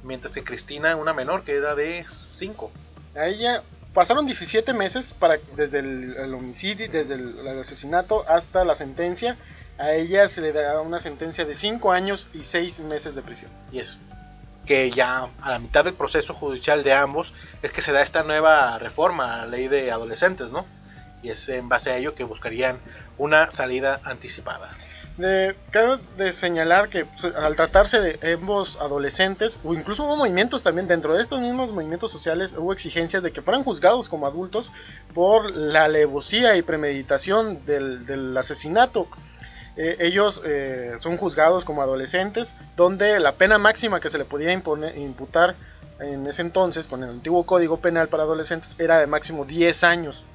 mientras 0.03 0.33
que 0.33 0.43
Cristina, 0.43 0.95
una 0.95 1.13
menor, 1.13 1.43
que 1.43 1.55
era 1.55 1.75
de 1.75 2.05
cinco. 2.09 2.71
A 3.15 3.27
ella 3.27 3.63
pasaron 3.93 4.25
17 4.25 4.73
meses 4.73 5.11
para, 5.11 5.39
desde 5.55 5.79
el, 5.79 6.33
homicidio, 6.33 6.87
desde 6.89 7.15
el, 7.15 7.59
asesinato 7.59 8.23
hasta 8.27 8.63
la 8.63 8.75
sentencia 8.75 9.35
a 9.77 9.93
ella 9.93 10.27
se 10.29 10.41
le 10.41 10.51
da 10.53 10.81
una 10.81 10.99
sentencia 10.99 11.45
de 11.45 11.55
5 11.55 11.91
años 11.91 12.27
y 12.33 12.43
6 12.43 12.79
meses 12.81 13.15
de 13.15 13.21
prisión. 13.21 13.51
Y 13.71 13.79
es 13.79 13.99
que 14.65 14.91
ya 14.91 15.29
a 15.41 15.51
la 15.51 15.59
mitad 15.59 15.85
del 15.85 15.93
proceso 15.93 16.33
judicial 16.33 16.83
de 16.83 16.93
ambos 16.93 17.33
es 17.61 17.71
que 17.71 17.81
se 17.81 17.91
da 17.91 18.01
esta 18.01 18.23
nueva 18.23 18.77
reforma 18.79 19.33
a 19.33 19.37
la 19.37 19.47
ley 19.47 19.67
de 19.67 19.91
adolescentes, 19.91 20.51
¿no? 20.51 20.65
Y 21.23 21.29
es 21.29 21.47
en 21.49 21.69
base 21.69 21.89
a 21.89 21.97
ello 21.97 22.13
que 22.15 22.23
buscarían 22.23 22.77
una 23.17 23.49
salida 23.49 24.01
anticipada. 24.03 24.69
De, 25.17 25.55
cabe 25.71 25.97
de 26.15 26.31
señalar 26.31 26.89
que 26.89 27.05
pues, 27.05 27.33
al 27.33 27.55
tratarse 27.55 27.99
de 27.99 28.33
ambos 28.33 28.77
adolescentes, 28.79 29.59
o 29.63 29.73
incluso 29.73 30.03
hubo 30.03 30.15
movimientos 30.15 30.61
también 30.61 30.87
dentro 30.87 31.15
de 31.15 31.23
estos 31.23 31.39
mismos 31.39 31.71
movimientos 31.71 32.11
sociales, 32.11 32.53
hubo 32.55 32.71
exigencias 32.71 33.23
de 33.23 33.31
que 33.31 33.41
fueran 33.41 33.63
juzgados 33.63 34.09
como 34.09 34.27
adultos 34.27 34.71
por 35.15 35.49
la 35.49 35.85
alevosía 35.85 36.55
y 36.55 36.61
premeditación 36.61 37.65
del, 37.65 38.05
del 38.05 38.37
asesinato 38.37 39.07
eh, 39.77 39.95
ellos 39.99 40.41
eh, 40.43 40.95
son 40.99 41.17
juzgados 41.17 41.63
como 41.63 41.83
adolescentes, 41.83 42.53
donde 42.75 43.19
la 43.19 43.33
pena 43.33 43.59
máxima 43.59 43.99
que 43.99 44.09
se 44.09 44.17
le 44.17 44.25
podía 44.25 44.51
imputar 44.51 45.55
en 45.99 46.25
ese 46.25 46.41
entonces, 46.41 46.87
con 46.87 47.03
el 47.03 47.09
antiguo 47.09 47.45
código 47.45 47.77
penal 47.77 48.07
para 48.07 48.23
adolescentes, 48.23 48.75
era 48.79 48.99
de 48.99 49.07
máximo 49.07 49.45
10 49.45 49.83
años. 49.83 50.25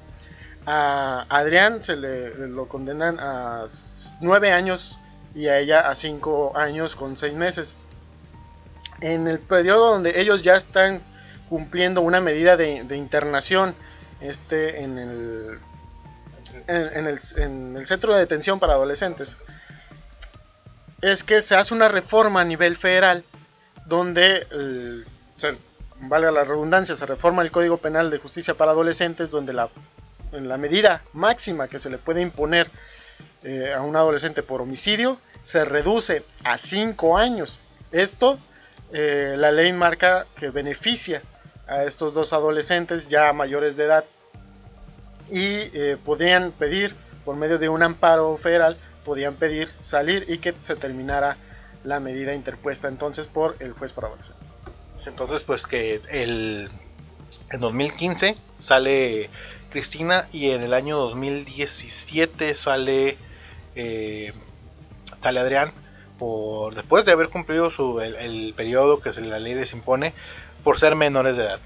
A 0.65 1.25
Adrián 1.27 1.83
se 1.83 1.97
le 1.97 2.47
lo 2.47 2.69
condenan 2.69 3.19
a 3.19 3.65
9 4.21 4.51
años 4.51 4.97
y 5.35 5.47
a 5.47 5.59
ella 5.59 5.89
a 5.89 5.95
5 5.95 6.53
años 6.55 6.95
con 6.95 7.17
6 7.17 7.33
meses. 7.33 7.75
En 9.01 9.27
el 9.27 9.39
periodo 9.39 9.91
donde 9.91 10.21
ellos 10.21 10.41
ya 10.41 10.55
están 10.55 11.01
cumpliendo 11.49 11.99
una 12.01 12.21
medida 12.21 12.55
de, 12.55 12.83
de 12.83 12.95
internación, 12.95 13.75
este, 14.21 14.83
en 14.83 14.97
el 14.97 15.59
en, 16.67 17.07
el, 17.07 17.87
centro 17.87 18.13
de 18.13 18.19
detención 18.19 18.59
para 18.59 18.73
adolescentes 18.73 19.37
es 21.01 21.23
que 21.23 21.41
se 21.41 21.55
hace 21.55 21.73
una 21.73 21.89
reforma 21.89 22.41
a 22.41 22.45
nivel 22.45 22.77
federal 22.77 23.23
donde, 23.85 24.47
valga 25.99 26.31
la 26.31 26.43
redundancia, 26.43 26.95
se 26.95 27.05
reforma 27.05 27.41
el 27.41 27.51
Código 27.51 27.77
Penal 27.77 28.09
de 28.09 28.17
Justicia 28.17 28.53
para 28.53 28.71
Adolescentes 28.71 29.29
donde 29.29 29.53
la, 29.53 29.69
en 30.31 30.47
la 30.47 30.57
medida 30.57 31.01
máxima 31.13 31.67
que 31.67 31.79
se 31.79 31.89
le 31.89 31.97
puede 31.97 32.21
imponer 32.21 32.69
eh, 33.43 33.73
a 33.73 33.81
un 33.81 33.95
adolescente 33.95 34.43
por 34.43 34.61
homicidio 34.61 35.17
se 35.43 35.65
reduce 35.65 36.23
a 36.45 36.57
5 36.57 37.17
años. 37.17 37.59
Esto, 37.91 38.39
eh, 38.93 39.35
la 39.37 39.51
ley 39.51 39.73
marca 39.73 40.25
que 40.37 40.49
beneficia 40.49 41.21
a 41.67 41.83
estos 41.83 42.13
dos 42.13 42.31
adolescentes 42.31 43.09
ya 43.09 43.33
mayores 43.33 43.75
de 43.75 43.85
edad 43.85 44.05
y 45.29 45.69
eh, 45.73 45.97
podrían 46.03 46.51
pedir, 46.51 46.95
por 47.25 47.35
medio 47.35 47.57
de 47.59 47.69
un 47.69 47.83
amparo 47.83 48.37
federal, 48.37 48.77
podían 49.05 49.35
pedir 49.35 49.69
salir 49.81 50.25
y 50.27 50.37
que 50.37 50.53
se 50.63 50.75
terminara 50.75 51.37
la 51.83 51.99
medida 51.99 52.33
interpuesta 52.33 52.87
entonces 52.87 53.27
por 53.27 53.55
el 53.59 53.73
juez 53.73 53.91
para 53.91 54.07
adolescentes. 54.07 54.47
Pues 54.95 55.07
entonces, 55.07 55.41
pues 55.43 55.67
que 55.67 56.01
el, 56.09 56.69
en 57.51 57.59
2015 57.59 58.37
sale 58.57 59.29
Cristina 59.69 60.27
y 60.31 60.51
en 60.51 60.63
el 60.63 60.73
año 60.73 60.97
2017 60.97 62.55
sale, 62.55 63.17
eh, 63.75 64.33
sale 65.21 65.39
Adrián 65.39 65.71
por 66.17 66.75
después 66.75 67.05
de 67.05 67.11
haber 67.11 67.29
cumplido 67.29 67.71
su, 67.71 67.99
el, 67.99 68.15
el 68.15 68.53
periodo 68.55 69.01
que 69.01 69.09
la 69.21 69.39
ley 69.39 69.55
les 69.55 69.73
impone 69.73 70.13
por 70.63 70.79
ser 70.79 70.95
menores 70.95 71.37
de 71.37 71.43
edad. 71.43 71.59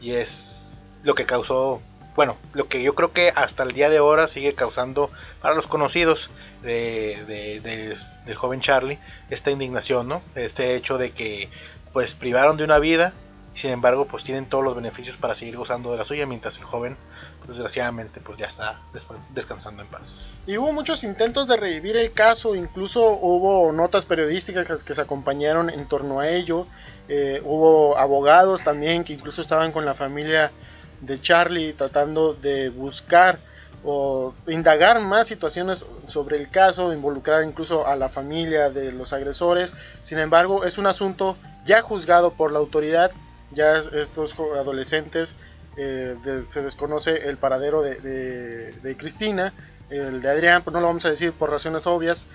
Y 0.00 0.12
es 0.12 0.68
lo 1.02 1.14
que 1.14 1.26
causó 1.26 1.82
bueno, 2.20 2.36
lo 2.52 2.68
que 2.68 2.82
yo 2.82 2.94
creo 2.94 3.14
que 3.14 3.32
hasta 3.34 3.62
el 3.62 3.72
día 3.72 3.88
de 3.88 3.96
ahora 3.96 4.28
sigue 4.28 4.52
causando 4.52 5.10
para 5.40 5.54
los 5.54 5.66
conocidos 5.66 6.28
de, 6.60 7.96
del 8.26 8.34
joven 8.34 8.60
Charlie 8.60 8.98
esta 9.30 9.50
indignación, 9.50 10.06
¿no? 10.06 10.20
Este 10.34 10.76
hecho 10.76 10.98
de 10.98 11.12
que 11.12 11.48
pues 11.94 12.12
privaron 12.12 12.58
de 12.58 12.64
una 12.64 12.78
vida 12.78 13.14
sin 13.54 13.70
embargo 13.70 14.04
pues 14.04 14.22
tienen 14.22 14.44
todos 14.44 14.62
los 14.62 14.76
beneficios 14.76 15.16
para 15.16 15.34
seguir 15.34 15.56
gozando 15.56 15.92
de 15.92 15.96
la 15.96 16.04
suya 16.04 16.26
mientras 16.26 16.58
el 16.58 16.64
joven 16.64 16.98
pues, 17.38 17.56
desgraciadamente 17.56 18.20
pues 18.20 18.36
ya 18.36 18.48
está 18.48 18.82
descansando 19.30 19.80
en 19.80 19.88
paz. 19.88 20.28
Y 20.46 20.58
hubo 20.58 20.74
muchos 20.74 21.02
intentos 21.04 21.48
de 21.48 21.56
revivir 21.56 21.96
el 21.96 22.12
caso, 22.12 22.54
incluso 22.54 23.00
hubo 23.12 23.72
notas 23.72 24.04
periodísticas 24.04 24.82
que 24.82 24.94
se 24.94 25.00
acompañaron 25.00 25.70
en 25.70 25.86
torno 25.86 26.20
a 26.20 26.28
ello, 26.28 26.66
eh, 27.08 27.40
hubo 27.42 27.96
abogados 27.96 28.62
también 28.62 29.04
que 29.04 29.14
incluso 29.14 29.40
estaban 29.40 29.72
con 29.72 29.86
la 29.86 29.94
familia 29.94 30.52
de 31.00 31.20
Charlie 31.20 31.72
tratando 31.72 32.34
de 32.34 32.68
buscar 32.68 33.38
o 33.82 34.34
indagar 34.46 35.00
más 35.00 35.26
situaciones 35.26 35.86
sobre 36.06 36.36
el 36.36 36.50
caso, 36.50 36.92
involucrar 36.92 37.44
incluso 37.44 37.86
a 37.86 37.96
la 37.96 38.08
familia 38.08 38.70
de 38.70 38.92
los 38.92 39.12
agresores. 39.12 39.72
Sin 40.02 40.18
embargo, 40.18 40.64
es 40.64 40.76
un 40.76 40.86
asunto 40.86 41.36
ya 41.64 41.82
juzgado 41.82 42.32
por 42.32 42.52
la 42.52 42.58
autoridad, 42.58 43.10
ya 43.52 43.78
estos 43.78 44.34
adolescentes 44.38 45.34
eh, 45.76 46.16
se 46.48 46.62
desconoce 46.62 47.28
el 47.28 47.36
paradero 47.36 47.82
de, 47.82 48.96
Cristina, 48.98 49.52
el 49.88 50.20
de 50.20 50.30
Adrián, 50.30 50.62
pues 50.62 50.74
no 50.74 50.80
lo 50.80 50.88
vamos 50.88 51.06
a 51.06 51.10
decir 51.10 51.32
por 51.32 51.50
razones 51.50 51.86
obvias, 51.86 52.26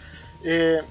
eh, 0.43 0.81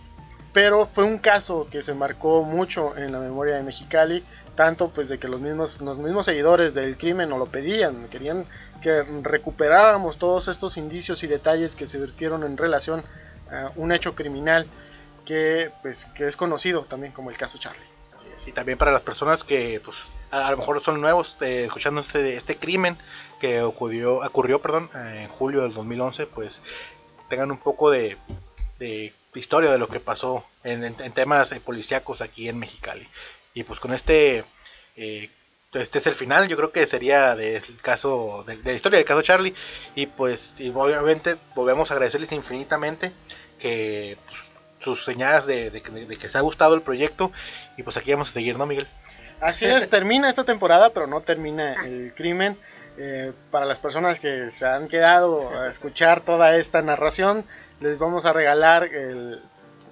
pero 0.52 0.86
fue 0.86 1.04
un 1.04 1.18
caso 1.18 1.66
que 1.70 1.82
se 1.82 1.94
marcó 1.94 2.42
mucho 2.44 2.96
en 2.96 3.10
la 3.12 3.18
memoria 3.18 3.56
de 3.56 3.62
Mexicali, 3.62 4.22
tanto 4.54 4.88
pues 4.88 5.08
de 5.08 5.18
que 5.18 5.28
los 5.28 5.40
mismos, 5.40 5.80
los 5.80 5.98
mismos 5.98 6.26
seguidores 6.26 6.74
del 6.74 6.96
crimen 6.96 7.28
nos 7.28 7.38
lo 7.38 7.46
pedían, 7.46 8.08
querían 8.08 8.46
que 8.82 9.02
recuperáramos 9.22 10.18
todos 10.18 10.48
estos 10.48 10.76
indicios 10.76 11.22
y 11.22 11.26
detalles 11.26 11.74
que 11.74 11.86
se 11.86 11.98
vertieron 11.98 12.44
en 12.44 12.56
relación 12.56 13.02
a 13.50 13.70
un 13.76 13.92
hecho 13.92 14.14
criminal 14.14 14.66
que 15.24 15.70
pues 15.82 16.06
que 16.06 16.28
es 16.28 16.36
conocido 16.36 16.82
también 16.82 17.12
como 17.12 17.30
el 17.30 17.36
caso 17.36 17.58
Charlie. 17.58 17.80
Así 18.36 18.50
Y 18.50 18.52
también 18.52 18.78
para 18.78 18.92
las 18.92 19.02
personas 19.02 19.42
que 19.42 19.80
pues 19.84 19.96
a, 20.30 20.50
lo 20.50 20.56
mejor 20.56 20.82
son 20.82 21.00
nuevos 21.00 21.36
eh, 21.40 21.64
escuchando 21.66 22.00
este, 22.00 22.34
este 22.34 22.56
crimen 22.56 22.96
que 23.40 23.62
ocurrió, 23.62 24.16
ocurrió 24.18 24.60
perdón, 24.60 24.90
en 24.94 25.28
julio 25.28 25.62
del 25.62 25.74
2011, 25.74 26.26
pues 26.26 26.62
tengan 27.28 27.50
un 27.50 27.58
poco 27.58 27.90
de, 27.90 28.16
de 28.78 29.12
historia 29.34 29.70
de 29.70 29.78
lo 29.78 29.88
que 29.88 30.00
pasó 30.00 30.44
en, 30.62 30.84
en, 30.84 31.12
temas 31.12 31.52
eh, 31.52 31.60
policíacos 31.60 32.20
aquí 32.20 32.48
en 32.48 32.58
Mexicali. 32.58 33.06
Y 33.54 33.62
pues 33.62 33.78
con 33.78 33.94
este, 33.94 34.44
eh, 34.96 35.30
este 35.72 35.98
es 36.00 36.06
el 36.06 36.14
final, 36.14 36.48
yo 36.48 36.56
creo 36.56 36.72
que 36.72 36.86
sería 36.86 37.36
del 37.36 37.62
caso, 37.80 38.44
de, 38.46 38.58
la 38.64 38.72
historia 38.72 38.98
del 38.98 39.06
caso 39.06 39.22
Charlie. 39.22 39.54
Y 39.94 40.06
pues 40.06 40.54
obviamente 40.74 41.36
volvemos 41.54 41.90
a 41.90 41.94
agradecerles 41.94 42.32
infinitamente 42.32 43.12
que 43.60 44.18
pues, 44.26 44.40
sus 44.80 45.04
señales 45.04 45.46
de, 45.46 45.70
de, 45.70 45.82
que 45.82 45.90
les 45.92 46.36
ha 46.36 46.40
gustado 46.40 46.74
el 46.74 46.82
proyecto. 46.82 47.30
Y 47.76 47.84
pues 47.84 47.96
aquí 47.96 48.10
vamos 48.10 48.28
a 48.28 48.32
seguir, 48.32 48.58
¿no, 48.58 48.66
Miguel? 48.66 48.88
Así 49.40 49.64
es, 49.66 49.88
termina 49.88 50.28
esta 50.28 50.44
temporada, 50.44 50.90
pero 50.90 51.06
no 51.06 51.20
termina 51.20 51.84
el 51.84 52.12
crimen. 52.14 52.58
Eh, 52.96 53.32
para 53.50 53.66
las 53.66 53.80
personas 53.80 54.20
que 54.20 54.52
se 54.52 54.66
han 54.66 54.86
quedado 54.88 55.50
a 55.60 55.68
escuchar 55.68 56.20
toda 56.20 56.56
esta 56.56 56.80
narración, 56.80 57.44
les 57.80 57.98
vamos 57.98 58.24
a 58.24 58.32
regalar 58.32 58.88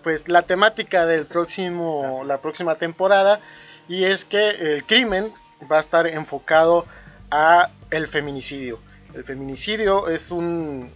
pues 0.03 0.29
la 0.29 0.43
temática 0.43 1.07
del 1.07 1.27
próximo, 1.27 2.23
la 2.27 2.39
próxima 2.39 2.77
temporada 2.77 3.41
y 3.89 4.05
es 4.05 4.25
que 4.25 4.51
el 4.51 4.85
crimen 4.85 5.33
va 5.71 5.79
a 5.79 5.81
estar 5.81 6.07
enfocado 6.07 6.87
a 7.31 7.71
el 7.91 8.09
feminicidio. 8.09 8.79
El 9.15 9.25
feminicidio 9.25 10.09
es 10.09 10.31
un, 10.31 10.91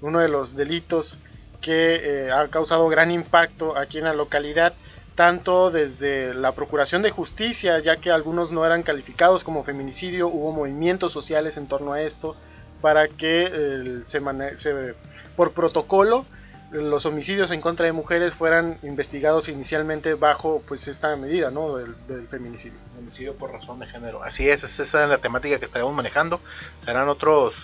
uno 0.00 0.18
de 0.18 0.28
los 0.28 0.56
delitos 0.56 1.16
que 1.60 2.00
eh, 2.02 2.30
ha 2.32 2.48
causado 2.48 2.88
gran 2.88 3.10
impacto 3.10 3.76
aquí 3.76 3.98
en 3.98 4.04
la 4.04 4.14
localidad, 4.14 4.72
tanto 5.14 5.70
desde 5.70 6.32
la 6.34 6.52
Procuración 6.52 7.02
de 7.02 7.10
Justicia, 7.10 7.78
ya 7.80 7.96
que 7.96 8.10
algunos 8.10 8.50
no 8.50 8.64
eran 8.64 8.82
calificados 8.82 9.44
como 9.44 9.64
feminicidio, 9.64 10.28
hubo 10.28 10.52
movimientos 10.52 11.12
sociales 11.12 11.56
en 11.56 11.66
torno 11.66 11.92
a 11.92 12.00
esto 12.00 12.36
para 12.80 13.08
que 13.08 14.02
se, 14.06 14.20
se, 14.56 14.94
por 15.36 15.52
protocolo 15.52 16.24
los 16.70 17.04
homicidios 17.04 17.50
en 17.50 17.60
contra 17.60 17.86
de 17.86 17.92
mujeres 17.92 18.34
fueran 18.34 18.78
investigados 18.82 19.48
inicialmente 19.48 20.14
bajo 20.14 20.62
pues 20.66 20.86
esta 20.88 21.14
medida 21.16 21.50
¿no? 21.50 21.76
del, 21.76 22.28
feminicidio. 22.28 22.78
Feminicidio 22.94 23.34
por 23.34 23.52
razón 23.52 23.80
de 23.80 23.86
género. 23.86 24.22
Así 24.22 24.48
es, 24.48 24.62
esa 24.62 25.02
es 25.02 25.08
la 25.08 25.18
temática 25.18 25.58
que 25.58 25.64
estaremos 25.64 25.94
manejando. 25.94 26.40
Serán 26.84 27.08
otros 27.08 27.54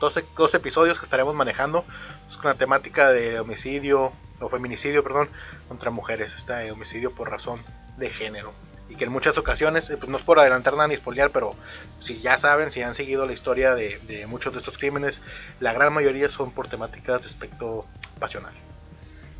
dos, 0.00 0.54
episodios 0.54 0.98
que 0.98 1.04
estaremos 1.04 1.34
manejando. 1.34 1.84
Es 2.28 2.36
con 2.36 2.50
la 2.50 2.54
temática 2.54 3.10
de 3.10 3.40
homicidio 3.40 4.12
o 4.40 4.48
feminicidio, 4.48 5.02
perdón, 5.02 5.28
contra 5.68 5.90
mujeres. 5.90 6.34
Este 6.34 6.70
homicidio 6.70 7.10
por 7.12 7.30
razón 7.30 7.60
de 7.96 8.10
género 8.10 8.52
y 8.88 8.96
que 8.96 9.04
en 9.04 9.12
muchas 9.12 9.38
ocasiones, 9.38 9.88
eh, 9.90 9.96
pues 9.96 10.10
no 10.10 10.18
es 10.18 10.24
por 10.24 10.38
adelantar 10.38 10.74
nada 10.74 10.88
ni 10.88 10.96
spoilear, 10.96 11.30
pero 11.30 11.54
si 12.00 12.20
ya 12.20 12.36
saben, 12.36 12.70
si 12.70 12.82
han 12.82 12.94
seguido 12.94 13.26
la 13.26 13.32
historia 13.32 13.74
de, 13.74 14.26
muchos 14.28 14.52
de 14.52 14.58
estos 14.58 14.78
crímenes, 14.78 15.22
la 15.60 15.72
gran 15.72 15.92
mayoría 15.92 16.28
son 16.28 16.52
por 16.52 16.68
temáticas 16.68 17.22
de 17.22 17.28
aspecto 17.28 17.86
pasional. 18.18 18.52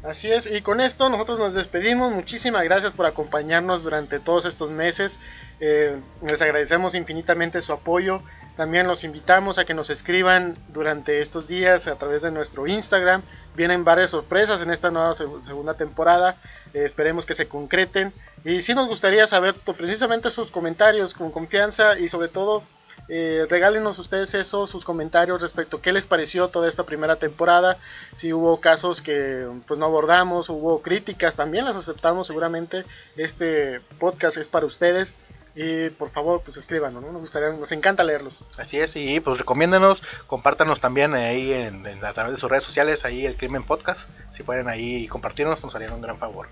Así 0.02 0.30
es, 0.30 0.46
y 0.46 0.61
con 0.61 0.80
esto 0.80 1.09
nosotros 1.09 1.38
nos 1.38 1.54
despedimos. 1.54 2.12
Muchísimas 2.12 2.62
gracias 2.64 2.92
por 2.92 3.07
acompañarnos 3.07 3.83
durante 3.83 4.20
todos 4.20 4.44
estos 4.44 4.70
meses. 4.70 5.18
Eh, 5.61 5.96
les 6.22 6.42
agradecemos 6.42 6.94
infinitamente 6.94 7.62
su 7.62 7.72
apoyo. 7.72 8.20
También 8.57 8.87
los 8.87 9.03
invitamos 9.03 9.59
a 9.59 9.64
que 9.64 9.75
nos 9.75 9.90
escriban 9.90 10.55
durante 10.69 11.21
estos 11.21 11.49
días 11.49 11.88
a 11.88 11.97
través 11.97 12.23
de 12.23 12.31
nuestro 12.31 12.67
Instagram. 12.67 13.23
Vienen 13.57 13.85
varias 13.85 14.11
sorpresas 14.11 14.61
en 14.61 14.71
esta 14.71 14.90
nueva 14.90 15.14
segunda 15.14 15.75
temporada. 15.75 16.37
Eh, 16.73 16.85
esperemos 16.85 17.27
que 17.27 17.35
se 17.35 17.49
concreten. 17.49 18.12
Y 18.45 18.62
sí 18.62 18.75
nos 18.75 18.87
gustaría 18.87 19.27
saber 19.27 19.55
precisamente 19.77 20.31
sus 20.31 20.51
comentarios 20.51 21.14
con 21.14 21.33
confianza 21.33 21.99
y 21.99 22.09
sobre 22.09 22.29
todo 22.29 22.62
eh, 23.09 23.47
regálenos 23.51 23.99
ustedes 23.99 24.35
eso, 24.35 24.67
sus 24.67 24.85
comentarios 24.85 25.43
respecto 25.43 25.77
a 25.77 25.83
qué 25.83 25.93
les 25.93 26.07
pareció 26.07 26.49
toda 26.49 26.69
esta 26.69 26.85
primera 26.85 27.17
temporada, 27.17 27.77
si 28.17 28.33
hubo 28.33 28.61
casos 28.61 29.03
que 29.03 29.47
pues 29.67 29.79
no 29.79 29.87
abordamos, 29.87 30.49
hubo 30.49 30.81
críticas, 30.81 31.37
también 31.37 31.67
las 31.67 31.77
aceptamos 31.77 32.27
seguramente. 32.27 32.85
Este 33.17 33.81
podcast 33.99 34.38
es 34.38 34.49
para 34.49 34.67
ustedes. 34.67 35.17
Y 35.57 35.90
por 35.90 36.11
favor, 36.11 36.43
pues 36.43 36.57
escríbanos, 36.57 37.03
¿no? 37.03 37.12
Nos 37.12 37.21
gustaría, 37.21 37.51
nos 37.51 37.71
encanta 37.71 38.03
leerlos. 38.03 38.45
Así 38.57 38.81
es, 38.81 38.97
y 38.97 39.21
pues 39.21 39.38
recomiéndenos, 39.38 40.03
compártanos 40.27 40.81
también 40.81 41.14
ahí 41.14 41.53
en, 41.53 41.87
a 42.05 42.12
través 42.12 42.33
de 42.33 42.40
sus 42.40 42.51
redes 42.51 42.64
sociales, 42.64 43.05
ahí 43.05 43.25
el 43.25 43.37
Crimen 43.37 43.62
Podcast. 43.62 44.09
Si 44.33 44.43
pueden 44.43 44.69
ahí 44.69 45.07
compartirnos, 45.07 45.62
nos 45.62 45.75
harían 45.75 45.93
un 45.93 46.01
gran 46.01 46.19
favor. 46.19 46.49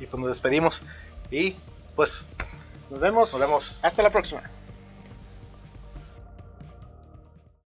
Y 0.00 0.06
pues 0.06 0.20
nos 0.20 0.28
despedimos. 0.30 0.82
Y 1.30 1.56
pues 1.96 2.28
nos 2.90 3.00
vemos. 3.00 3.32
Nos 3.32 3.40
vemos. 3.40 3.78
Hasta 3.82 4.02
la 4.02 4.10
próxima. 4.10 4.42